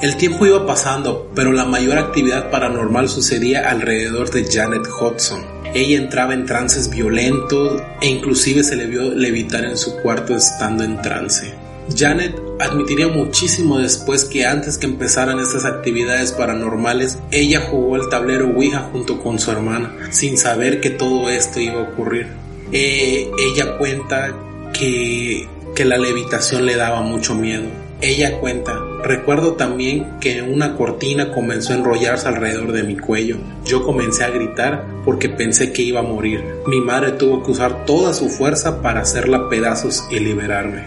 El 0.02 0.16
tiempo 0.16 0.44
iba 0.44 0.66
pasando, 0.66 1.30
pero 1.32 1.52
la 1.52 1.64
mayor 1.64 1.96
actividad 1.96 2.50
paranormal 2.50 3.08
sucedía 3.08 3.70
alrededor 3.70 4.32
de 4.32 4.44
Janet 4.50 4.82
Hudson. 4.88 5.44
Ella 5.74 5.96
entraba 5.96 6.34
en 6.34 6.44
trances 6.44 6.90
violentos 6.90 7.80
e 8.00 8.08
inclusive 8.08 8.64
se 8.64 8.74
le 8.74 8.86
vio 8.86 9.14
levitar 9.14 9.64
en 9.64 9.76
su 9.76 9.96
cuarto 9.98 10.34
estando 10.34 10.82
en 10.82 11.00
trance. 11.00 11.54
Janet 11.96 12.34
admitiría 12.58 13.06
muchísimo 13.06 13.78
después 13.78 14.24
que 14.24 14.44
antes 14.44 14.76
que 14.76 14.86
empezaran 14.86 15.38
estas 15.38 15.64
actividades 15.66 16.32
paranormales, 16.32 17.18
ella 17.30 17.60
jugó 17.60 17.94
el 17.94 18.08
tablero 18.08 18.48
Ouija 18.48 18.88
junto 18.90 19.22
con 19.22 19.38
su 19.38 19.52
hermana, 19.52 19.94
sin 20.10 20.36
saber 20.36 20.80
que 20.80 20.90
todo 20.90 21.30
esto 21.30 21.60
iba 21.60 21.78
a 21.78 21.84
ocurrir. 21.84 22.26
Eh, 22.72 23.30
ella 23.38 23.78
cuenta 23.78 24.34
que, 24.72 25.46
que 25.76 25.84
la 25.84 25.96
levitación 25.96 26.66
le 26.66 26.74
daba 26.74 27.02
mucho 27.02 27.36
miedo. 27.36 27.68
Ella 28.00 28.40
cuenta, 28.40 28.80
recuerdo 29.02 29.54
también 29.54 30.18
que 30.20 30.42
una 30.42 30.76
cortina 30.76 31.32
comenzó 31.32 31.72
a 31.72 31.76
enrollarse 31.76 32.28
alrededor 32.28 32.72
de 32.72 32.82
mi 32.82 32.96
cuello. 32.96 33.36
Yo 33.64 33.82
comencé 33.82 34.24
a 34.24 34.30
gritar 34.30 34.84
porque 35.04 35.28
pensé 35.28 35.72
que 35.72 35.82
iba 35.82 36.00
a 36.00 36.04
morir. 36.04 36.44
Mi 36.66 36.80
madre 36.80 37.12
tuvo 37.12 37.42
que 37.42 37.52
usar 37.52 37.84
toda 37.84 38.12
su 38.14 38.28
fuerza 38.28 38.82
para 38.82 39.00
hacerla 39.00 39.48
pedazos 39.48 40.04
y 40.10 40.20
liberarme. 40.20 40.84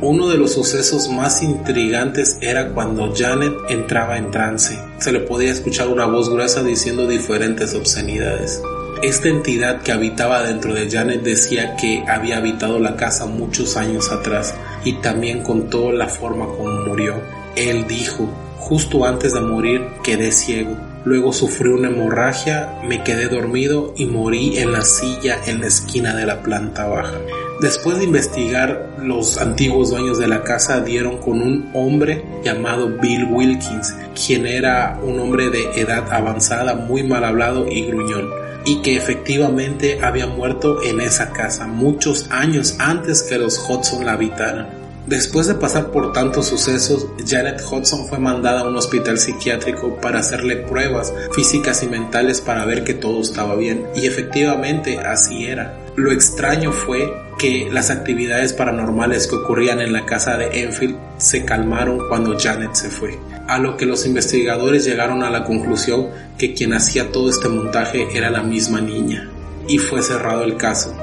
Uno 0.00 0.28
de 0.28 0.38
los 0.38 0.52
sucesos 0.52 1.08
más 1.08 1.42
intrigantes 1.42 2.38
era 2.40 2.68
cuando 2.68 3.12
Janet 3.12 3.52
entraba 3.68 4.16
en 4.16 4.30
trance. 4.30 4.78
Se 4.98 5.10
le 5.10 5.18
podía 5.18 5.50
escuchar 5.50 5.88
una 5.88 6.06
voz 6.06 6.30
gruesa 6.30 6.62
diciendo 6.62 7.08
diferentes 7.08 7.74
obscenidades. 7.74 8.62
Esta 9.02 9.28
entidad 9.28 9.82
que 9.82 9.92
habitaba 9.92 10.44
dentro 10.44 10.72
de 10.72 10.88
Janet 10.88 11.22
decía 11.22 11.76
que 11.76 12.04
había 12.08 12.38
habitado 12.38 12.78
la 12.78 12.96
casa 12.96 13.26
muchos 13.26 13.76
años 13.76 14.10
atrás 14.12 14.54
y 14.84 14.94
también 14.94 15.42
contó 15.42 15.90
la 15.92 16.08
forma 16.08 16.46
como 16.46 16.70
murió. 16.86 17.37
Él 17.58 17.88
dijo, 17.88 18.28
justo 18.56 19.04
antes 19.04 19.34
de 19.34 19.40
morir 19.40 19.84
quedé 20.04 20.30
ciego. 20.30 20.76
Luego 21.04 21.32
sufrí 21.32 21.70
una 21.70 21.88
hemorragia, 21.88 22.78
me 22.86 23.02
quedé 23.02 23.26
dormido 23.26 23.94
y 23.96 24.06
morí 24.06 24.58
en 24.58 24.70
la 24.70 24.82
silla 24.82 25.38
en 25.44 25.60
la 25.60 25.66
esquina 25.66 26.14
de 26.14 26.24
la 26.24 26.40
planta 26.42 26.86
baja. 26.86 27.18
Después 27.60 27.98
de 27.98 28.04
investigar, 28.04 28.94
los 29.02 29.38
antiguos 29.38 29.90
dueños 29.90 30.18
de 30.18 30.28
la 30.28 30.44
casa 30.44 30.80
dieron 30.80 31.18
con 31.18 31.42
un 31.42 31.68
hombre 31.74 32.24
llamado 32.44 32.88
Bill 33.00 33.24
Wilkins, 33.24 33.92
quien 34.14 34.46
era 34.46 35.00
un 35.02 35.18
hombre 35.18 35.50
de 35.50 35.80
edad 35.80 36.12
avanzada, 36.12 36.76
muy 36.76 37.02
mal 37.02 37.24
hablado 37.24 37.66
y 37.68 37.86
gruñón, 37.86 38.30
y 38.64 38.82
que 38.82 38.96
efectivamente 38.96 39.98
había 40.00 40.28
muerto 40.28 40.80
en 40.84 41.00
esa 41.00 41.32
casa 41.32 41.66
muchos 41.66 42.30
años 42.30 42.76
antes 42.78 43.24
que 43.24 43.38
los 43.38 43.58
Hudson 43.68 44.04
la 44.04 44.12
habitaran. 44.12 44.77
Después 45.08 45.46
de 45.46 45.54
pasar 45.54 45.90
por 45.90 46.12
tantos 46.12 46.48
sucesos, 46.48 47.06
Janet 47.26 47.62
Hudson 47.62 48.06
fue 48.08 48.18
mandada 48.18 48.60
a 48.60 48.68
un 48.68 48.76
hospital 48.76 49.16
psiquiátrico 49.16 49.96
para 49.96 50.18
hacerle 50.18 50.56
pruebas 50.56 51.14
físicas 51.32 51.82
y 51.82 51.86
mentales 51.86 52.42
para 52.42 52.66
ver 52.66 52.84
que 52.84 52.92
todo 52.92 53.22
estaba 53.22 53.56
bien, 53.56 53.86
y 53.96 54.06
efectivamente 54.06 54.98
así 54.98 55.46
era. 55.46 55.78
Lo 55.96 56.12
extraño 56.12 56.72
fue 56.72 57.10
que 57.38 57.70
las 57.72 57.88
actividades 57.88 58.52
paranormales 58.52 59.26
que 59.26 59.36
ocurrían 59.36 59.80
en 59.80 59.94
la 59.94 60.04
casa 60.04 60.36
de 60.36 60.64
Enfield 60.64 60.98
se 61.16 61.42
calmaron 61.42 62.06
cuando 62.10 62.38
Janet 62.38 62.74
se 62.74 62.90
fue, 62.90 63.18
a 63.46 63.58
lo 63.58 63.78
que 63.78 63.86
los 63.86 64.04
investigadores 64.04 64.84
llegaron 64.84 65.22
a 65.22 65.30
la 65.30 65.44
conclusión 65.44 66.08
que 66.36 66.52
quien 66.52 66.74
hacía 66.74 67.10
todo 67.10 67.30
este 67.30 67.48
montaje 67.48 68.08
era 68.12 68.28
la 68.28 68.42
misma 68.42 68.82
niña, 68.82 69.30
y 69.66 69.78
fue 69.78 70.02
cerrado 70.02 70.44
el 70.44 70.58
caso. 70.58 70.94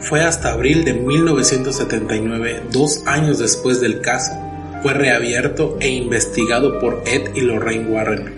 Fue 0.00 0.22
hasta 0.22 0.52
abril 0.52 0.84
de 0.84 0.94
1979, 0.94 2.62
dos 2.72 3.02
años 3.06 3.38
después 3.38 3.80
del 3.80 4.00
caso, 4.00 4.32
fue 4.82 4.94
reabierto 4.94 5.76
e 5.78 5.90
investigado 5.90 6.80
por 6.80 7.02
Ed 7.06 7.34
y 7.34 7.42
Lorraine 7.42 7.86
Warren. 7.86 8.34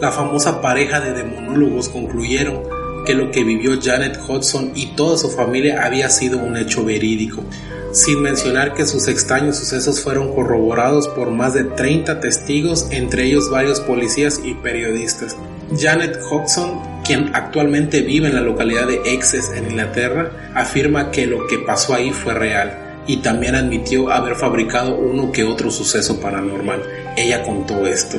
La 0.00 0.10
famosa 0.10 0.60
pareja 0.60 1.00
de 1.00 1.12
demonólogos 1.12 1.88
concluyeron 1.88 2.62
que 3.06 3.14
lo 3.14 3.30
que 3.30 3.44
vivió 3.44 3.80
Janet 3.80 4.18
Hudson 4.28 4.72
y 4.74 4.88
toda 4.96 5.16
su 5.16 5.30
familia 5.30 5.84
había 5.84 6.10
sido 6.10 6.38
un 6.38 6.56
hecho 6.56 6.84
verídico, 6.84 7.44
sin 7.92 8.20
mencionar 8.20 8.74
que 8.74 8.84
sus 8.84 9.06
extraños 9.06 9.56
sucesos 9.56 10.00
fueron 10.00 10.34
corroborados 10.34 11.06
por 11.08 11.30
más 11.30 11.54
de 11.54 11.64
30 11.64 12.20
testigos, 12.20 12.88
entre 12.90 13.24
ellos 13.24 13.50
varios 13.50 13.80
policías 13.80 14.40
y 14.44 14.54
periodistas. 14.54 15.36
Janet 15.76 16.18
Hudson, 16.30 16.80
quien 17.04 17.30
actualmente 17.34 18.00
vive 18.00 18.28
en 18.28 18.34
la 18.34 18.40
localidad 18.40 18.86
de 18.86 19.02
Essex 19.04 19.52
en 19.52 19.70
Inglaterra, 19.70 20.52
afirma 20.54 21.10
que 21.10 21.26
lo 21.26 21.46
que 21.46 21.58
pasó 21.58 21.94
ahí 21.94 22.10
fue 22.10 22.34
real 22.34 23.02
y 23.06 23.18
también 23.18 23.54
admitió 23.54 24.10
haber 24.10 24.34
fabricado 24.34 24.96
uno 24.96 25.30
que 25.30 25.44
otro 25.44 25.70
suceso 25.70 26.20
paranormal. 26.20 26.82
Ella 27.16 27.42
contó 27.42 27.86
esto. 27.86 28.18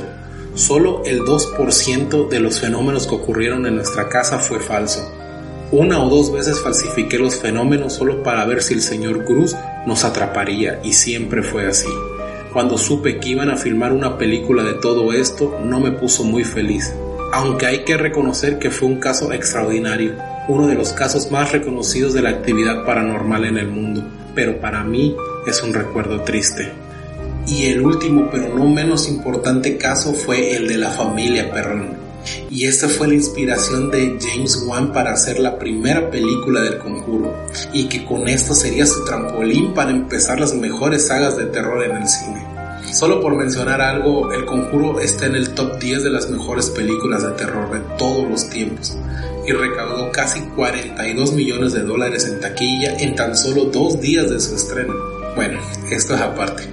Solo 0.53 1.03
el 1.05 1.21
2% 1.21 2.27
de 2.27 2.39
los 2.39 2.59
fenómenos 2.59 3.07
que 3.07 3.15
ocurrieron 3.15 3.65
en 3.65 3.75
nuestra 3.75 4.09
casa 4.09 4.39
fue 4.39 4.59
falso. 4.59 5.11
Una 5.71 6.03
o 6.03 6.09
dos 6.09 6.31
veces 6.31 6.59
falsifiqué 6.59 7.19
los 7.19 7.35
fenómenos 7.35 7.93
solo 7.93 8.23
para 8.23 8.45
ver 8.45 8.63
si 8.63 8.73
el 8.73 8.81
señor 8.81 9.25
Cruz 9.25 9.55
nos 9.85 10.03
atraparía 10.03 10.79
y 10.83 10.93
siempre 10.93 11.43
fue 11.43 11.67
así. 11.67 11.89
Cuando 12.51 12.77
supe 12.77 13.19
que 13.19 13.29
iban 13.29 13.51
a 13.51 13.55
filmar 13.55 13.93
una 13.93 14.17
película 14.17 14.63
de 14.63 14.73
todo 14.73 15.13
esto, 15.13 15.59
no 15.63 15.79
me 15.79 15.91
puso 15.91 16.23
muy 16.23 16.43
feliz. 16.43 16.91
Aunque 17.31 17.67
hay 17.67 17.83
que 17.85 17.95
reconocer 17.95 18.57
que 18.57 18.71
fue 18.71 18.87
un 18.87 18.99
caso 18.99 19.31
extraordinario, 19.31 20.15
uno 20.47 20.65
de 20.65 20.73
los 20.73 20.93
casos 20.93 21.29
más 21.29 21.51
reconocidos 21.51 22.13
de 22.13 22.23
la 22.23 22.31
actividad 22.31 22.85
paranormal 22.85 23.45
en 23.45 23.57
el 23.57 23.67
mundo, 23.67 24.03
pero 24.33 24.59
para 24.59 24.83
mí 24.83 25.15
es 25.45 25.61
un 25.61 25.73
recuerdo 25.73 26.21
triste. 26.21 26.71
Y 27.45 27.67
el 27.67 27.81
último, 27.81 28.29
pero 28.31 28.53
no 28.55 28.67
menos 28.67 29.07
importante 29.07 29.77
caso 29.77 30.13
fue 30.13 30.55
el 30.55 30.67
de 30.67 30.77
la 30.77 30.89
familia 30.89 31.51
Perrón. 31.51 31.97
Y 32.49 32.65
esta 32.65 32.89
fue 32.89 33.07
la 33.07 33.13
inspiración 33.13 33.91
de 33.91 34.17
James 34.19 34.63
Wan 34.67 34.91
para 34.91 35.11
hacer 35.11 35.39
la 35.39 35.57
primera 35.59 36.09
película 36.09 36.61
del 36.61 36.79
conjuro, 36.79 37.33
y 37.73 37.87
que 37.87 38.05
con 38.05 38.27
esto 38.27 38.55
sería 38.55 38.87
su 38.87 39.05
trampolín 39.05 39.75
para 39.75 39.91
empezar 39.91 40.39
las 40.39 40.55
mejores 40.55 41.07
sagas 41.07 41.37
de 41.37 41.45
terror 41.45 41.83
en 41.83 41.95
el 41.95 42.07
cine. 42.07 42.48
Solo 42.91 43.21
por 43.21 43.35
mencionar 43.35 43.81
algo, 43.81 44.31
El 44.33 44.45
Conjuro 44.45 44.99
está 44.99 45.27
en 45.27 45.35
el 45.35 45.53
top 45.53 45.79
10 45.79 46.03
de 46.03 46.09
las 46.09 46.29
mejores 46.29 46.69
películas 46.71 47.23
de 47.23 47.31
terror 47.31 47.71
de 47.71 47.79
todos 47.97 48.27
los 48.27 48.49
tiempos 48.49 48.97
y 49.47 49.51
recaudó 49.51 50.11
casi 50.11 50.41
42 50.41 51.33
millones 51.33 51.73
de 51.73 51.83
dólares 51.83 52.27
en 52.27 52.39
taquilla 52.39 52.97
en 52.99 53.15
tan 53.15 53.37
solo 53.37 53.65
dos 53.65 54.01
días 54.01 54.29
de 54.29 54.39
su 54.39 54.55
estreno. 54.55 54.93
Bueno, 55.35 55.59
esto 55.91 56.15
es 56.15 56.21
aparte. 56.21 56.63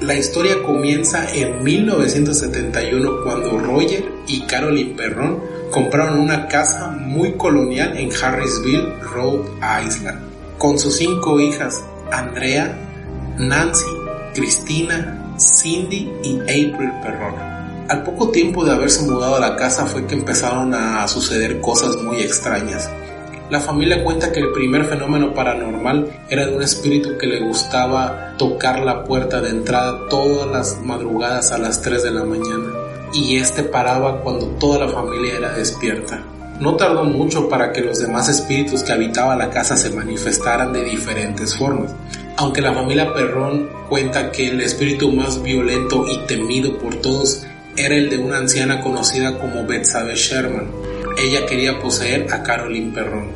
La 0.00 0.14
historia 0.14 0.62
comienza 0.62 1.28
en 1.34 1.62
1971 1.62 3.22
cuando 3.24 3.58
Roger 3.58 4.04
y 4.28 4.42
Carolyn 4.42 4.96
Perron 4.96 5.40
compraron 5.70 6.20
una 6.20 6.46
casa 6.46 6.88
muy 6.88 7.32
colonial 7.32 7.96
en 7.96 8.10
Harrisville, 8.12 8.94
Rhode 9.02 9.48
Island, 9.84 10.20
con 10.56 10.78
sus 10.78 10.96
cinco 10.96 11.40
hijas, 11.40 11.82
Andrea, 12.12 12.76
Nancy, 13.38 13.86
Cristina, 14.34 15.23
Cindy 15.38 16.12
y 16.22 16.40
April 16.40 16.92
Perron. 17.02 17.34
Al 17.88 18.02
poco 18.02 18.30
tiempo 18.30 18.64
de 18.64 18.72
haberse 18.72 19.02
mudado 19.02 19.36
a 19.36 19.40
la 19.40 19.56
casa 19.56 19.86
fue 19.86 20.06
que 20.06 20.14
empezaron 20.14 20.72
a 20.74 21.06
suceder 21.08 21.60
cosas 21.60 21.96
muy 21.96 22.20
extrañas. 22.20 22.88
La 23.50 23.60
familia 23.60 24.02
cuenta 24.02 24.32
que 24.32 24.40
el 24.40 24.52
primer 24.52 24.86
fenómeno 24.86 25.34
paranormal 25.34 26.10
era 26.30 26.46
de 26.46 26.56
un 26.56 26.62
espíritu 26.62 27.18
que 27.18 27.26
le 27.26 27.40
gustaba 27.40 28.34
tocar 28.38 28.80
la 28.80 29.04
puerta 29.04 29.40
de 29.40 29.50
entrada 29.50 30.08
todas 30.08 30.50
las 30.50 30.80
madrugadas 30.80 31.52
a 31.52 31.58
las 31.58 31.82
3 31.82 32.02
de 32.02 32.10
la 32.10 32.24
mañana 32.24 32.72
y 33.12 33.36
este 33.36 33.62
paraba 33.62 34.22
cuando 34.22 34.46
toda 34.58 34.86
la 34.86 34.92
familia 34.92 35.34
era 35.34 35.52
despierta. 35.52 36.22
No 36.58 36.76
tardó 36.76 37.04
mucho 37.04 37.48
para 37.48 37.72
que 37.72 37.82
los 37.82 37.98
demás 37.98 38.28
espíritus 38.28 38.82
que 38.82 38.92
habitaban 38.92 39.38
la 39.38 39.50
casa 39.50 39.76
se 39.76 39.90
manifestaran 39.90 40.72
de 40.72 40.84
diferentes 40.84 41.56
formas. 41.56 41.90
Aunque 42.36 42.60
la 42.60 42.74
familia 42.74 43.14
Perrón 43.14 43.68
cuenta 43.88 44.32
que 44.32 44.48
el 44.48 44.60
espíritu 44.60 45.12
más 45.12 45.42
violento 45.42 46.04
y 46.08 46.26
temido 46.26 46.78
por 46.78 46.96
todos 46.96 47.44
era 47.76 47.94
el 47.94 48.10
de 48.10 48.18
una 48.18 48.38
anciana 48.38 48.80
conocida 48.80 49.38
como 49.38 49.66
Betsabe 49.66 50.16
Sherman, 50.16 50.68
ella 51.16 51.46
quería 51.46 51.78
poseer 51.78 52.32
a 52.32 52.42
Caroline 52.42 52.92
Perron. 52.92 53.28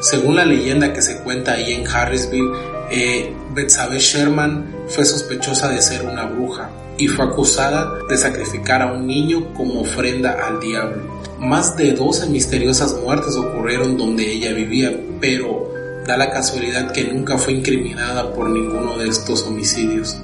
Según 0.00 0.36
la 0.36 0.44
leyenda 0.44 0.92
que 0.92 1.00
se 1.00 1.18
cuenta 1.18 1.52
ahí 1.52 1.72
en 1.72 1.86
Harrisville, 1.86 2.50
eh, 2.90 3.32
Betsabe 3.54 4.00
Sherman 4.00 4.66
fue 4.88 5.04
sospechosa 5.04 5.68
de 5.68 5.80
ser 5.80 6.04
una 6.04 6.24
bruja 6.24 6.70
y 6.98 7.08
fue 7.08 7.24
acusada 7.24 7.98
de 8.08 8.16
sacrificar 8.16 8.82
a 8.82 8.92
un 8.92 9.06
niño 9.06 9.54
como 9.54 9.80
ofrenda 9.80 10.46
al 10.46 10.60
diablo. 10.60 11.22
Más 11.38 11.76
de 11.76 11.92
12 11.92 12.28
misteriosas 12.28 12.94
muertes 13.00 13.36
ocurrieron 13.36 13.96
donde 13.96 14.30
ella 14.30 14.52
vivía, 14.52 14.92
pero 15.20 15.73
da 16.06 16.16
la 16.16 16.30
casualidad 16.30 16.92
que 16.92 17.04
nunca 17.04 17.38
fue 17.38 17.54
incriminada 17.54 18.32
por 18.32 18.50
ninguno 18.50 18.98
de 18.98 19.08
estos 19.08 19.42
homicidios, 19.44 20.18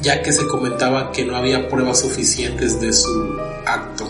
ya 0.00 0.22
que 0.22 0.32
se 0.32 0.46
comentaba 0.46 1.10
que 1.10 1.24
no 1.24 1.36
había 1.36 1.68
pruebas 1.68 2.00
suficientes 2.00 2.80
de 2.80 2.92
su 2.92 3.36
acto. 3.66 4.08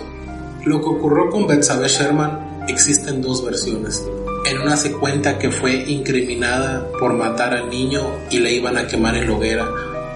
Lo 0.65 0.81
que 0.81 0.89
ocurrió 0.89 1.31
con 1.31 1.47
Betsabe 1.47 1.89
Sherman 1.89 2.65
existen 2.69 3.23
dos 3.23 3.45
versiones. 3.45 4.05
En 4.47 4.61
una 4.61 4.77
se 4.77 4.93
cuenta 4.93 5.39
que 5.39 5.51
fue 5.51 5.73
incriminada 5.91 6.91
por 6.99 7.15
matar 7.15 7.55
al 7.55 7.71
niño 7.71 8.03
y 8.31 8.41
la 8.41 8.51
iban 8.51 8.77
a 8.77 8.87
quemar 8.87 9.17
en 9.17 9.29
la 9.29 9.37
hoguera, 9.37 9.67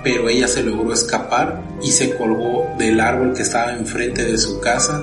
pero 0.04 0.28
ella 0.28 0.46
se 0.46 0.62
logró 0.62 0.92
escapar 0.92 1.62
y 1.82 1.90
se 1.90 2.14
colgó 2.16 2.66
del 2.78 3.00
árbol 3.00 3.32
que 3.34 3.42
estaba 3.42 3.72
enfrente 3.72 4.24
de 4.24 4.36
su 4.36 4.60
casa, 4.60 5.02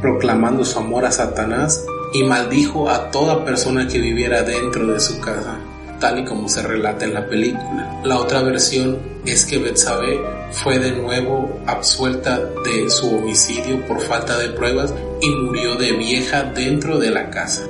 proclamando 0.00 0.64
su 0.64 0.78
amor 0.78 1.04
a 1.04 1.12
Satanás 1.12 1.84
y 2.12 2.24
maldijo 2.24 2.88
a 2.88 3.10
toda 3.10 3.44
persona 3.44 3.86
que 3.88 3.98
viviera 3.98 4.42
dentro 4.42 4.86
de 4.86 5.00
su 5.00 5.20
casa, 5.20 5.58
tal 5.98 6.18
y 6.18 6.24
como 6.24 6.48
se 6.48 6.62
relata 6.62 7.04
en 7.04 7.14
la 7.14 7.26
película. 7.26 8.00
La 8.04 8.18
otra 8.18 8.42
versión 8.42 8.98
es 9.24 9.46
que 9.46 9.58
Betsabé 9.58 10.20
fue 10.50 10.78
de 10.78 10.92
nuevo 10.92 11.60
absuelta 11.66 12.38
de 12.64 12.90
su 12.90 13.16
homicidio 13.16 13.86
por 13.86 14.00
falta 14.00 14.36
de 14.38 14.50
pruebas 14.50 14.92
y 15.20 15.30
murió 15.30 15.76
de 15.76 15.92
vieja 15.92 16.44
dentro 16.44 16.98
de 16.98 17.10
la 17.10 17.30
casa. 17.30 17.62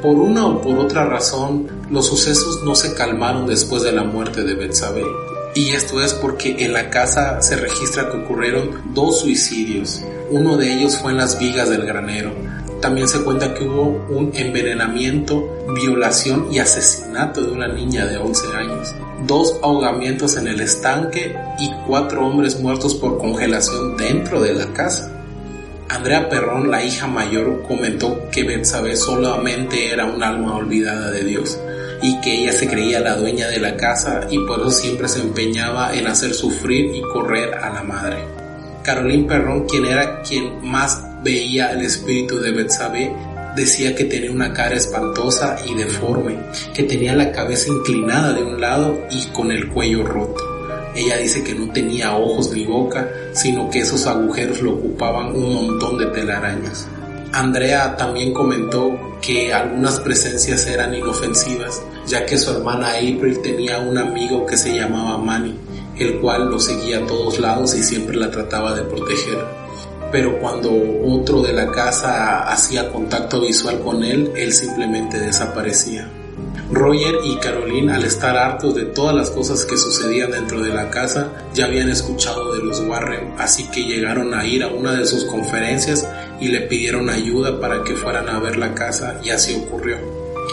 Por 0.00 0.16
una 0.16 0.46
o 0.46 0.60
por 0.60 0.78
otra 0.78 1.04
razón, 1.04 1.68
los 1.90 2.06
sucesos 2.06 2.62
no 2.64 2.74
se 2.74 2.94
calmaron 2.94 3.46
después 3.46 3.82
de 3.82 3.92
la 3.92 4.02
muerte 4.02 4.42
de 4.42 4.54
Betsabé. 4.54 5.04
Y 5.54 5.70
esto 5.70 6.02
es 6.02 6.14
porque 6.14 6.64
en 6.64 6.72
la 6.72 6.88
casa 6.88 7.42
se 7.42 7.56
registra 7.56 8.10
que 8.10 8.16
ocurrieron 8.16 8.94
dos 8.94 9.20
suicidios. 9.20 10.02
Uno 10.30 10.56
de 10.56 10.72
ellos 10.72 10.96
fue 10.96 11.12
en 11.12 11.18
las 11.18 11.38
vigas 11.38 11.68
del 11.68 11.84
granero. 11.84 12.32
También 12.82 13.06
se 13.06 13.22
cuenta 13.22 13.54
que 13.54 13.62
hubo 13.62 14.04
un 14.10 14.32
envenenamiento, 14.34 15.64
violación 15.72 16.48
y 16.50 16.58
asesinato 16.58 17.40
de 17.40 17.52
una 17.52 17.68
niña 17.68 18.06
de 18.06 18.18
11 18.18 18.56
años. 18.56 18.92
Dos 19.24 19.54
ahogamientos 19.62 20.36
en 20.36 20.48
el 20.48 20.60
estanque 20.60 21.36
y 21.60 21.70
cuatro 21.86 22.26
hombres 22.26 22.58
muertos 22.58 22.96
por 22.96 23.18
congelación 23.18 23.96
dentro 23.96 24.40
de 24.40 24.54
la 24.54 24.72
casa. 24.72 25.12
Andrea 25.88 26.28
Perrón, 26.28 26.72
la 26.72 26.82
hija 26.82 27.06
mayor, 27.06 27.62
comentó 27.68 28.28
que 28.32 28.42
Betsabé 28.42 28.96
solamente 28.96 29.92
era 29.92 30.06
un 30.06 30.20
alma 30.20 30.56
olvidada 30.56 31.12
de 31.12 31.22
Dios 31.22 31.60
y 32.02 32.20
que 32.20 32.42
ella 32.42 32.52
se 32.52 32.66
creía 32.66 32.98
la 32.98 33.14
dueña 33.14 33.46
de 33.46 33.60
la 33.60 33.76
casa 33.76 34.22
y 34.28 34.40
por 34.40 34.58
eso 34.58 34.72
siempre 34.72 35.06
se 35.06 35.20
empeñaba 35.20 35.94
en 35.94 36.08
hacer 36.08 36.34
sufrir 36.34 36.96
y 36.96 37.00
correr 37.00 37.54
a 37.54 37.72
la 37.72 37.84
madre. 37.84 38.24
Caroline 38.82 39.28
Perrón, 39.28 39.68
quien 39.68 39.86
era 39.86 40.20
quien 40.22 40.68
más 40.68 41.11
veía 41.22 41.72
el 41.72 41.82
espíritu 41.82 42.38
de 42.40 42.52
Betsabé, 42.52 43.14
decía 43.56 43.94
que 43.94 44.04
tenía 44.04 44.30
una 44.30 44.52
cara 44.52 44.76
espantosa 44.76 45.56
y 45.66 45.74
deforme, 45.74 46.38
que 46.74 46.84
tenía 46.84 47.14
la 47.14 47.32
cabeza 47.32 47.68
inclinada 47.68 48.32
de 48.32 48.42
un 48.42 48.60
lado 48.60 48.98
y 49.10 49.26
con 49.26 49.50
el 49.50 49.68
cuello 49.68 50.04
roto. 50.04 50.42
Ella 50.94 51.16
dice 51.16 51.42
que 51.42 51.54
no 51.54 51.72
tenía 51.72 52.16
ojos 52.16 52.52
ni 52.52 52.64
boca, 52.66 53.08
sino 53.32 53.70
que 53.70 53.80
esos 53.80 54.06
agujeros 54.06 54.60
lo 54.60 54.72
ocupaban 54.72 55.34
un 55.34 55.54
montón 55.54 55.98
de 55.98 56.06
telarañas. 56.06 56.86
Andrea 57.32 57.96
también 57.96 58.34
comentó 58.34 59.18
que 59.22 59.54
algunas 59.54 60.00
presencias 60.00 60.66
eran 60.66 60.94
inofensivas, 60.94 61.82
ya 62.06 62.26
que 62.26 62.36
su 62.36 62.50
hermana 62.50 62.88
April 62.90 63.40
tenía 63.42 63.78
un 63.78 63.96
amigo 63.96 64.44
que 64.44 64.58
se 64.58 64.74
llamaba 64.74 65.16
Manny, 65.16 65.56
el 65.98 66.20
cual 66.20 66.50
lo 66.50 66.58
seguía 66.58 66.98
a 66.98 67.06
todos 67.06 67.38
lados 67.38 67.74
y 67.74 67.82
siempre 67.82 68.16
la 68.16 68.30
trataba 68.30 68.74
de 68.74 68.82
proteger. 68.82 69.61
Pero 70.12 70.38
cuando 70.38 70.70
otro 71.04 71.42
de 71.42 71.54
la 71.54 71.72
casa 71.72 72.42
hacía 72.52 72.92
contacto 72.92 73.40
visual 73.40 73.80
con 73.80 74.04
él, 74.04 74.30
él 74.36 74.52
simplemente 74.52 75.18
desaparecía. 75.18 76.08
Roger 76.70 77.16
y 77.24 77.36
Caroline, 77.36 77.92
al 77.92 78.04
estar 78.04 78.36
hartos 78.36 78.74
de 78.74 78.84
todas 78.84 79.14
las 79.14 79.30
cosas 79.30 79.64
que 79.64 79.76
sucedían 79.76 80.30
dentro 80.30 80.60
de 80.62 80.72
la 80.72 80.90
casa, 80.90 81.30
ya 81.54 81.66
habían 81.66 81.90
escuchado 81.90 82.54
de 82.54 82.62
los 82.62 82.80
Warren, 82.80 83.34
así 83.38 83.64
que 83.64 83.84
llegaron 83.84 84.32
a 84.32 84.46
ir 84.46 84.62
a 84.62 84.68
una 84.68 84.92
de 84.92 85.04
sus 85.04 85.24
conferencias 85.24 86.08
y 86.40 86.48
le 86.48 86.62
pidieron 86.62 87.10
ayuda 87.10 87.60
para 87.60 87.84
que 87.84 87.94
fueran 87.94 88.28
a 88.28 88.38
ver 88.38 88.56
la 88.56 88.74
casa 88.74 89.20
y 89.22 89.30
así 89.30 89.54
ocurrió. 89.54 89.98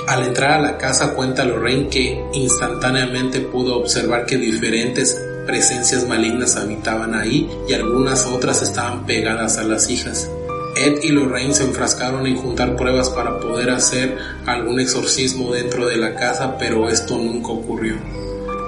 Al 0.07 0.25
entrar 0.25 0.51
a 0.51 0.61
la 0.61 0.77
casa 0.77 1.13
cuenta 1.13 1.45
Lorraine 1.45 1.87
que 1.89 2.21
instantáneamente 2.33 3.39
pudo 3.41 3.77
observar 3.77 4.25
que 4.25 4.37
diferentes 4.37 5.17
presencias 5.49 6.07
malignas 6.07 6.57
habitaban 6.57 7.15
ahí 7.15 7.49
y 7.67 7.73
algunas 7.73 8.27
otras 8.27 8.61
estaban 8.61 9.07
pegadas 9.07 9.57
a 9.57 9.63
las 9.63 9.89
hijas. 9.89 10.29
Ed 10.77 10.99
y 11.01 11.09
Lorraine 11.09 11.55
se 11.55 11.63
enfrascaron 11.63 12.27
en 12.27 12.35
juntar 12.35 12.75
pruebas 12.75 13.09
para 13.09 13.39
poder 13.39 13.71
hacer 13.71 14.15
algún 14.45 14.79
exorcismo 14.79 15.51
dentro 15.51 15.87
de 15.87 15.97
la 15.97 16.13
casa, 16.13 16.55
pero 16.59 16.87
esto 16.87 17.17
nunca 17.17 17.47
ocurrió. 17.47 17.95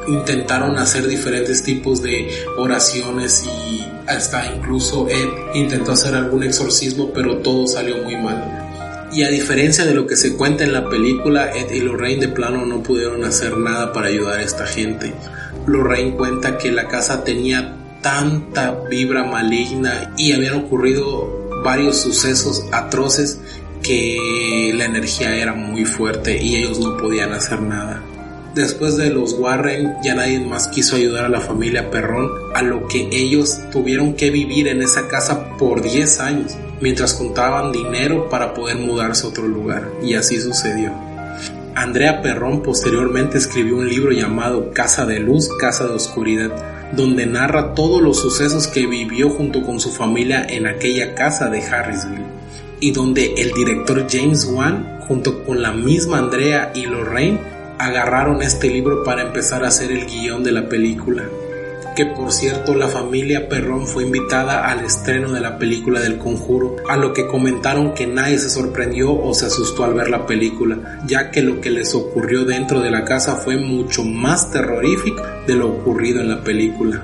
Intentaron 0.07 0.75
hacer 0.79 1.07
diferentes 1.07 1.61
tipos 1.61 2.01
de 2.01 2.27
oraciones 2.57 3.45
y 3.45 3.85
hasta 4.07 4.51
incluso 4.55 5.07
Ed 5.07 5.29
intentó 5.53 5.91
hacer 5.91 6.15
algún 6.15 6.41
exorcismo, 6.41 7.11
pero 7.13 7.37
todo 7.37 7.67
salió 7.67 7.97
muy 7.97 8.15
mal. 8.15 9.07
Y 9.13 9.21
a 9.21 9.29
diferencia 9.29 9.85
de 9.85 9.93
lo 9.93 10.07
que 10.07 10.15
se 10.15 10.35
cuenta 10.35 10.63
en 10.63 10.73
la 10.73 10.89
película, 10.89 11.51
Ed 11.55 11.69
y 11.69 11.81
Lorraine 11.81 12.21
de 12.21 12.29
plano 12.29 12.65
no 12.65 12.81
pudieron 12.81 13.23
hacer 13.23 13.55
nada 13.55 13.93
para 13.93 14.07
ayudar 14.07 14.39
a 14.39 14.43
esta 14.43 14.65
gente. 14.65 15.13
Lorraine 15.65 16.15
cuenta 16.15 16.57
que 16.57 16.71
la 16.71 16.87
casa 16.87 17.23
tenía 17.23 17.77
tanta 18.01 18.71
vibra 18.89 19.23
maligna 19.23 20.13
y 20.17 20.33
habían 20.33 20.55
ocurrido 20.55 21.41
varios 21.63 21.97
sucesos 21.97 22.65
atroces 22.71 23.39
que 23.83 24.71
la 24.75 24.85
energía 24.85 25.35
era 25.35 25.53
muy 25.53 25.85
fuerte 25.85 26.41
y 26.41 26.55
ellos 26.55 26.79
no 26.79 26.97
podían 26.97 27.33
hacer 27.33 27.61
nada. 27.61 28.01
Después 28.55 28.97
de 28.97 29.09
los 29.09 29.33
Warren 29.33 29.95
ya 30.03 30.13
nadie 30.13 30.39
más 30.41 30.67
quiso 30.67 30.97
ayudar 30.97 31.25
a 31.25 31.29
la 31.29 31.39
familia 31.39 31.89
Perrón, 31.89 32.29
a 32.53 32.61
lo 32.61 32.85
que 32.87 33.07
ellos 33.11 33.59
tuvieron 33.71 34.13
que 34.13 34.29
vivir 34.29 34.67
en 34.67 34.81
esa 34.81 35.07
casa 35.07 35.57
por 35.57 35.81
10 35.81 36.19
años, 36.19 36.57
mientras 36.81 37.13
contaban 37.13 37.71
dinero 37.71 38.27
para 38.29 38.53
poder 38.53 38.75
mudarse 38.77 39.25
a 39.25 39.29
otro 39.29 39.47
lugar, 39.47 39.89
y 40.03 40.15
así 40.15 40.37
sucedió. 40.37 41.10
Andrea 41.75 42.21
Perrón 42.21 42.61
posteriormente 42.61 43.37
escribió 43.37 43.77
un 43.77 43.87
libro 43.87 44.11
llamado 44.11 44.71
Casa 44.73 45.05
de 45.05 45.19
Luz, 45.19 45.49
Casa 45.57 45.85
de 45.85 45.93
Oscuridad, 45.93 46.51
donde 46.91 47.25
narra 47.25 47.73
todos 47.73 48.01
los 48.01 48.19
sucesos 48.19 48.67
que 48.67 48.85
vivió 48.85 49.29
junto 49.29 49.63
con 49.65 49.79
su 49.79 49.91
familia 49.91 50.45
en 50.49 50.67
aquella 50.67 51.15
casa 51.15 51.49
de 51.49 51.61
Harrisville, 51.61 52.25
y 52.81 52.91
donde 52.91 53.35
el 53.37 53.53
director 53.53 54.05
James 54.09 54.45
Wan, 54.45 54.99
junto 55.07 55.43
con 55.45 55.61
la 55.61 55.71
misma 55.71 56.17
Andrea 56.17 56.71
y 56.75 56.85
Lorraine, 56.85 57.39
agarraron 57.79 58.41
este 58.41 58.69
libro 58.69 59.03
para 59.03 59.21
empezar 59.21 59.63
a 59.63 59.69
hacer 59.69 59.91
el 59.91 60.05
guion 60.05 60.43
de 60.43 60.51
la 60.51 60.67
película. 60.67 61.23
Por 62.05 62.31
cierto 62.31 62.73
la 62.75 62.87
familia 62.87 63.47
Perrón 63.47 63.87
fue 63.87 64.03
invitada 64.03 64.67
al 64.69 64.85
estreno 64.85 65.31
de 65.31 65.41
la 65.41 65.57
película 65.57 65.99
del 65.99 66.17
conjuro, 66.17 66.75
a 66.89 66.97
lo 66.97 67.13
que 67.13 67.27
comentaron 67.27 67.93
que 67.93 68.07
nadie 68.07 68.37
se 68.39 68.49
sorprendió 68.49 69.13
o 69.13 69.33
se 69.33 69.45
asustó 69.45 69.83
al 69.83 69.93
ver 69.93 70.09
la 70.09 70.25
película, 70.25 71.01
ya 71.05 71.31
que 71.31 71.41
lo 71.41 71.61
que 71.61 71.69
les 71.69 71.93
ocurrió 71.93 72.45
dentro 72.45 72.81
de 72.81 72.91
la 72.91 73.05
casa 73.05 73.35
fue 73.35 73.57
mucho 73.57 74.03
más 74.03 74.51
terrorífico 74.51 75.21
de 75.47 75.55
lo 75.55 75.69
ocurrido 75.69 76.21
en 76.21 76.29
la 76.29 76.43
película. 76.43 77.03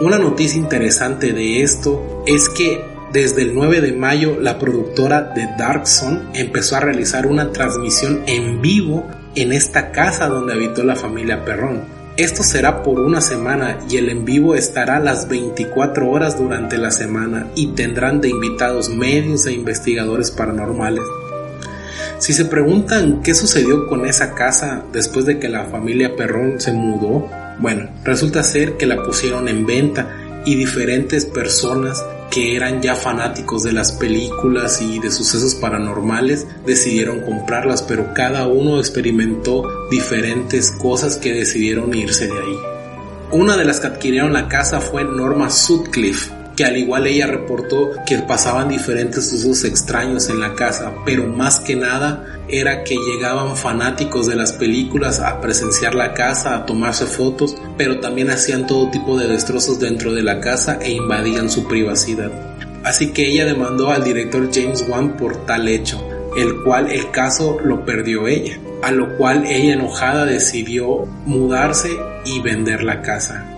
Una 0.00 0.18
noticia 0.18 0.58
interesante 0.58 1.32
de 1.32 1.62
esto 1.62 2.24
es 2.26 2.48
que 2.48 2.84
desde 3.12 3.42
el 3.42 3.54
9 3.54 3.80
de 3.80 3.92
mayo 3.92 4.38
la 4.40 4.58
productora 4.58 5.22
de 5.22 5.48
Dark 5.56 5.86
Zone 5.86 6.22
empezó 6.34 6.76
a 6.76 6.80
realizar 6.80 7.26
una 7.26 7.52
transmisión 7.52 8.22
en 8.26 8.60
vivo 8.60 9.06
en 9.36 9.52
esta 9.52 9.92
casa 9.92 10.26
donde 10.28 10.52
habitó 10.52 10.82
la 10.82 10.96
familia 10.96 11.44
Perrón. 11.44 12.03
Esto 12.16 12.44
será 12.44 12.84
por 12.84 13.00
una 13.00 13.20
semana 13.20 13.80
y 13.90 13.96
el 13.96 14.08
en 14.08 14.24
vivo 14.24 14.54
estará 14.54 15.00
las 15.00 15.26
24 15.28 16.08
horas 16.08 16.38
durante 16.38 16.78
la 16.78 16.92
semana 16.92 17.48
y 17.56 17.68
tendrán 17.68 18.20
de 18.20 18.28
invitados 18.28 18.88
medios 18.88 19.46
e 19.46 19.52
investigadores 19.52 20.30
paranormales. 20.30 21.02
Si 22.18 22.32
se 22.32 22.44
preguntan 22.44 23.20
qué 23.22 23.34
sucedió 23.34 23.88
con 23.88 24.06
esa 24.06 24.36
casa 24.36 24.84
después 24.92 25.26
de 25.26 25.40
que 25.40 25.48
la 25.48 25.64
familia 25.64 26.14
Perrón 26.14 26.60
se 26.60 26.72
mudó, 26.72 27.28
bueno, 27.58 27.90
resulta 28.04 28.44
ser 28.44 28.76
que 28.76 28.86
la 28.86 29.02
pusieron 29.02 29.48
en 29.48 29.66
venta 29.66 30.42
y 30.44 30.54
diferentes 30.54 31.26
personas 31.26 32.04
que 32.30 32.56
eran 32.56 32.82
ya 32.82 32.94
fanáticos 32.94 33.62
de 33.62 33.72
las 33.72 33.92
películas 33.92 34.80
y 34.82 34.98
de 34.98 35.10
sucesos 35.10 35.54
paranormales 35.54 36.46
decidieron 36.66 37.20
comprarlas, 37.20 37.82
pero 37.82 38.12
cada 38.14 38.46
uno 38.46 38.78
experimentó 38.78 39.62
diferentes 39.90 40.72
cosas 40.72 41.16
que 41.16 41.32
decidieron 41.32 41.94
irse 41.94 42.26
de 42.26 42.32
ahí. 42.32 42.58
Una 43.30 43.56
de 43.56 43.64
las 43.64 43.80
que 43.80 43.88
adquirieron 43.88 44.32
la 44.32 44.48
casa 44.48 44.80
fue 44.80 45.04
Norma 45.04 45.50
Sutcliffe, 45.50 46.32
que 46.56 46.64
al 46.64 46.76
igual 46.76 47.06
ella 47.06 47.26
reportó 47.26 47.92
que 48.06 48.18
pasaban 48.18 48.68
diferentes 48.68 49.28
sucesos 49.28 49.64
extraños 49.64 50.28
en 50.28 50.40
la 50.40 50.54
casa, 50.54 50.92
pero 51.04 51.26
más 51.26 51.60
que 51.60 51.76
nada 51.76 52.40
era 52.48 52.84
que 52.84 52.96
llegaban 52.96 53.56
fanáticos 53.56 54.26
de 54.26 54.36
las 54.36 54.52
películas 54.52 55.20
a 55.20 55.40
presenciar 55.40 55.94
la 55.94 56.14
casa, 56.14 56.54
a 56.54 56.66
tomarse 56.66 57.06
fotos, 57.06 57.56
pero 57.76 58.00
también 58.00 58.30
hacían 58.30 58.66
todo 58.66 58.90
tipo 58.90 59.18
de 59.18 59.28
destrozos 59.28 59.80
dentro 59.80 60.12
de 60.12 60.22
la 60.22 60.40
casa 60.40 60.78
e 60.80 60.92
invadían 60.92 61.50
su 61.50 61.66
privacidad. 61.66 62.30
Así 62.84 63.12
que 63.12 63.30
ella 63.30 63.46
demandó 63.46 63.90
al 63.90 64.04
director 64.04 64.50
James 64.52 64.84
Wan 64.88 65.16
por 65.16 65.46
tal 65.46 65.68
hecho, 65.68 66.06
el 66.36 66.62
cual 66.62 66.90
el 66.90 67.10
caso 67.10 67.58
lo 67.64 67.84
perdió 67.84 68.28
ella, 68.28 68.58
a 68.82 68.90
lo 68.90 69.16
cual 69.16 69.46
ella 69.46 69.72
enojada 69.72 70.26
decidió 70.26 71.06
mudarse 71.24 71.90
y 72.26 72.40
vender 72.40 72.82
la 72.82 73.00
casa. 73.00 73.53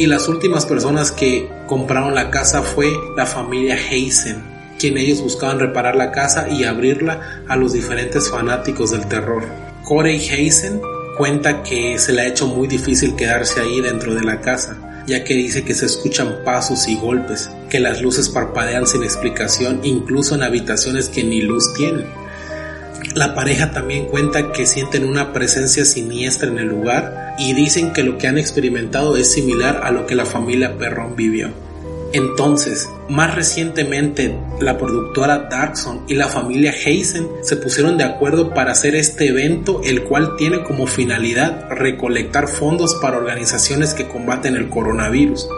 Y 0.00 0.06
las 0.06 0.28
últimas 0.28 0.64
personas 0.64 1.12
que 1.12 1.46
compraron 1.66 2.14
la 2.14 2.30
casa 2.30 2.62
fue 2.62 2.90
la 3.18 3.26
familia 3.26 3.76
Hazen, 3.76 4.42
quien 4.78 4.96
ellos 4.96 5.20
buscaban 5.20 5.60
reparar 5.60 5.94
la 5.94 6.10
casa 6.10 6.48
y 6.48 6.64
abrirla 6.64 7.42
a 7.46 7.54
los 7.54 7.74
diferentes 7.74 8.30
fanáticos 8.30 8.92
del 8.92 9.06
terror. 9.08 9.44
Corey 9.84 10.16
Hazen 10.26 10.80
cuenta 11.18 11.62
que 11.62 11.98
se 11.98 12.14
le 12.14 12.22
ha 12.22 12.28
hecho 12.28 12.46
muy 12.46 12.66
difícil 12.66 13.14
quedarse 13.14 13.60
ahí 13.60 13.82
dentro 13.82 14.14
de 14.14 14.22
la 14.22 14.40
casa, 14.40 15.04
ya 15.06 15.22
que 15.22 15.34
dice 15.34 15.64
que 15.64 15.74
se 15.74 15.84
escuchan 15.84 16.44
pasos 16.46 16.88
y 16.88 16.96
golpes, 16.96 17.50
que 17.68 17.78
las 17.78 18.00
luces 18.00 18.30
parpadean 18.30 18.86
sin 18.86 19.04
explicación, 19.04 19.80
incluso 19.82 20.34
en 20.34 20.44
habitaciones 20.44 21.10
que 21.10 21.24
ni 21.24 21.42
luz 21.42 21.74
tienen. 21.74 22.06
La 23.14 23.34
pareja 23.34 23.72
también 23.72 24.06
cuenta 24.06 24.52
que 24.52 24.66
sienten 24.66 25.04
una 25.04 25.32
presencia 25.32 25.84
siniestra 25.84 26.48
en 26.48 26.58
el 26.58 26.68
lugar 26.68 27.34
y 27.38 27.54
dicen 27.54 27.92
que 27.92 28.04
lo 28.04 28.18
que 28.18 28.28
han 28.28 28.38
experimentado 28.38 29.16
es 29.16 29.32
similar 29.32 29.80
a 29.82 29.90
lo 29.90 30.06
que 30.06 30.14
la 30.14 30.24
familia 30.24 30.78
Perrón 30.78 31.16
vivió. 31.16 31.50
Entonces, 32.12 32.88
más 33.08 33.34
recientemente, 33.34 34.36
la 34.60 34.76
productora 34.78 35.48
Darkson 35.50 36.04
y 36.08 36.14
la 36.14 36.28
familia 36.28 36.72
Hazen 36.72 37.28
se 37.42 37.56
pusieron 37.56 37.98
de 37.98 38.04
acuerdo 38.04 38.52
para 38.52 38.72
hacer 38.72 38.96
este 38.96 39.28
evento, 39.28 39.80
el 39.84 40.04
cual 40.04 40.36
tiene 40.36 40.62
como 40.62 40.86
finalidad 40.86 41.68
recolectar 41.70 42.48
fondos 42.48 42.96
para 42.96 43.16
organizaciones 43.16 43.94
que 43.94 44.08
combaten 44.08 44.56
el 44.56 44.68
coronavirus. 44.68 45.48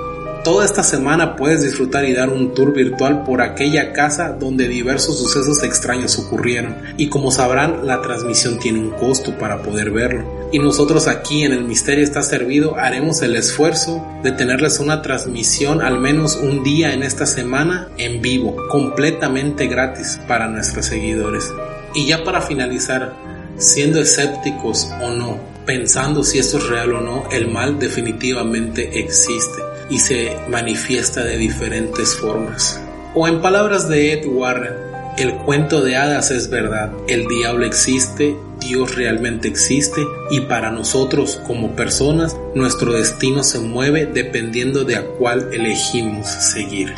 Toda 0.45 0.65
esta 0.65 0.83
semana 0.83 1.37
puedes 1.37 1.63
disfrutar 1.63 2.05
y 2.05 2.15
dar 2.15 2.29
un 2.29 2.53
tour 2.53 2.73
virtual 2.73 3.23
por 3.23 3.41
aquella 3.41 3.93
casa 3.93 4.31
donde 4.31 4.67
diversos 4.67 5.17
sucesos 5.17 5.63
extraños 5.63 6.19
ocurrieron 6.19 6.79
y 6.97 7.09
como 7.09 7.31
sabrán 7.31 7.87
la 7.87 8.03
transmisión 8.03 8.59
tiene 8.59 8.81
un 8.81 8.91
costo 8.91 9.39
para 9.39 9.63
poder 9.63 9.93
verlo. 9.93 10.49
Y 10.51 10.59
nosotros 10.59 11.07
aquí 11.07 11.45
en 11.45 11.53
el 11.53 11.63
Misterio 11.63 12.03
está 12.03 12.23
servido 12.23 12.77
haremos 12.77 13.23
el 13.23 13.37
esfuerzo 13.37 14.05
de 14.25 14.33
tenerles 14.33 14.81
una 14.81 15.01
transmisión 15.01 15.81
al 15.81 16.01
menos 16.01 16.35
un 16.35 16.65
día 16.65 16.93
en 16.93 17.05
esta 17.05 17.25
semana 17.25 17.91
en 17.97 18.21
vivo, 18.21 18.57
completamente 18.69 19.69
gratis 19.69 20.19
para 20.27 20.49
nuestros 20.49 20.87
seguidores. 20.87 21.53
Y 21.95 22.07
ya 22.07 22.25
para 22.25 22.43
finalizar, 22.43 23.15
siendo 23.59 24.01
escépticos 24.01 24.91
o 25.01 25.11
no, 25.11 25.39
pensando 25.67 26.25
si 26.25 26.41
esto 26.41 26.59
es 26.59 26.67
real 26.67 26.95
o 26.95 27.01
no, 27.01 27.29
el 27.31 27.47
mal 27.47 27.79
definitivamente 27.79 28.99
existe 28.99 29.63
y 29.93 29.99
se 29.99 30.39
manifiesta 30.49 31.23
de 31.23 31.37
diferentes 31.37 32.17
formas. 32.17 32.81
O 33.15 33.29
en 33.29 33.43
palabras 33.43 33.89
de 33.89 34.15
Ed 34.15 34.27
Warren, 34.27 34.73
el 35.19 35.35
cuento 35.35 35.83
de 35.83 35.97
hadas 35.97 36.31
es 36.31 36.49
verdad, 36.49 36.91
el 37.07 37.29
diablo 37.29 37.67
existe, 37.67 38.35
Dios 38.59 38.97
realmente 38.97 39.49
existe 39.49 40.01
y 40.31 40.41
para 40.41 40.71
nosotros 40.71 41.39
como 41.47 41.77
personas 41.77 42.35
nuestro 42.55 42.95
destino 42.95 43.45
se 43.45 43.59
mueve 43.59 44.07
dependiendo 44.07 44.85
de 44.85 44.97
a 44.97 45.05
cuál 45.05 45.51
elegimos 45.53 46.27
seguir. 46.27 46.95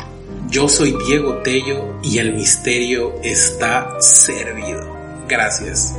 Yo 0.49 0.69
soy 0.69 0.95
Diego 1.05 1.39
Tello 1.39 1.99
y 2.01 2.19
el 2.19 2.33
misterio 2.33 3.15
está 3.23 3.89
servido. 3.99 4.95
Gracias. 5.27 5.93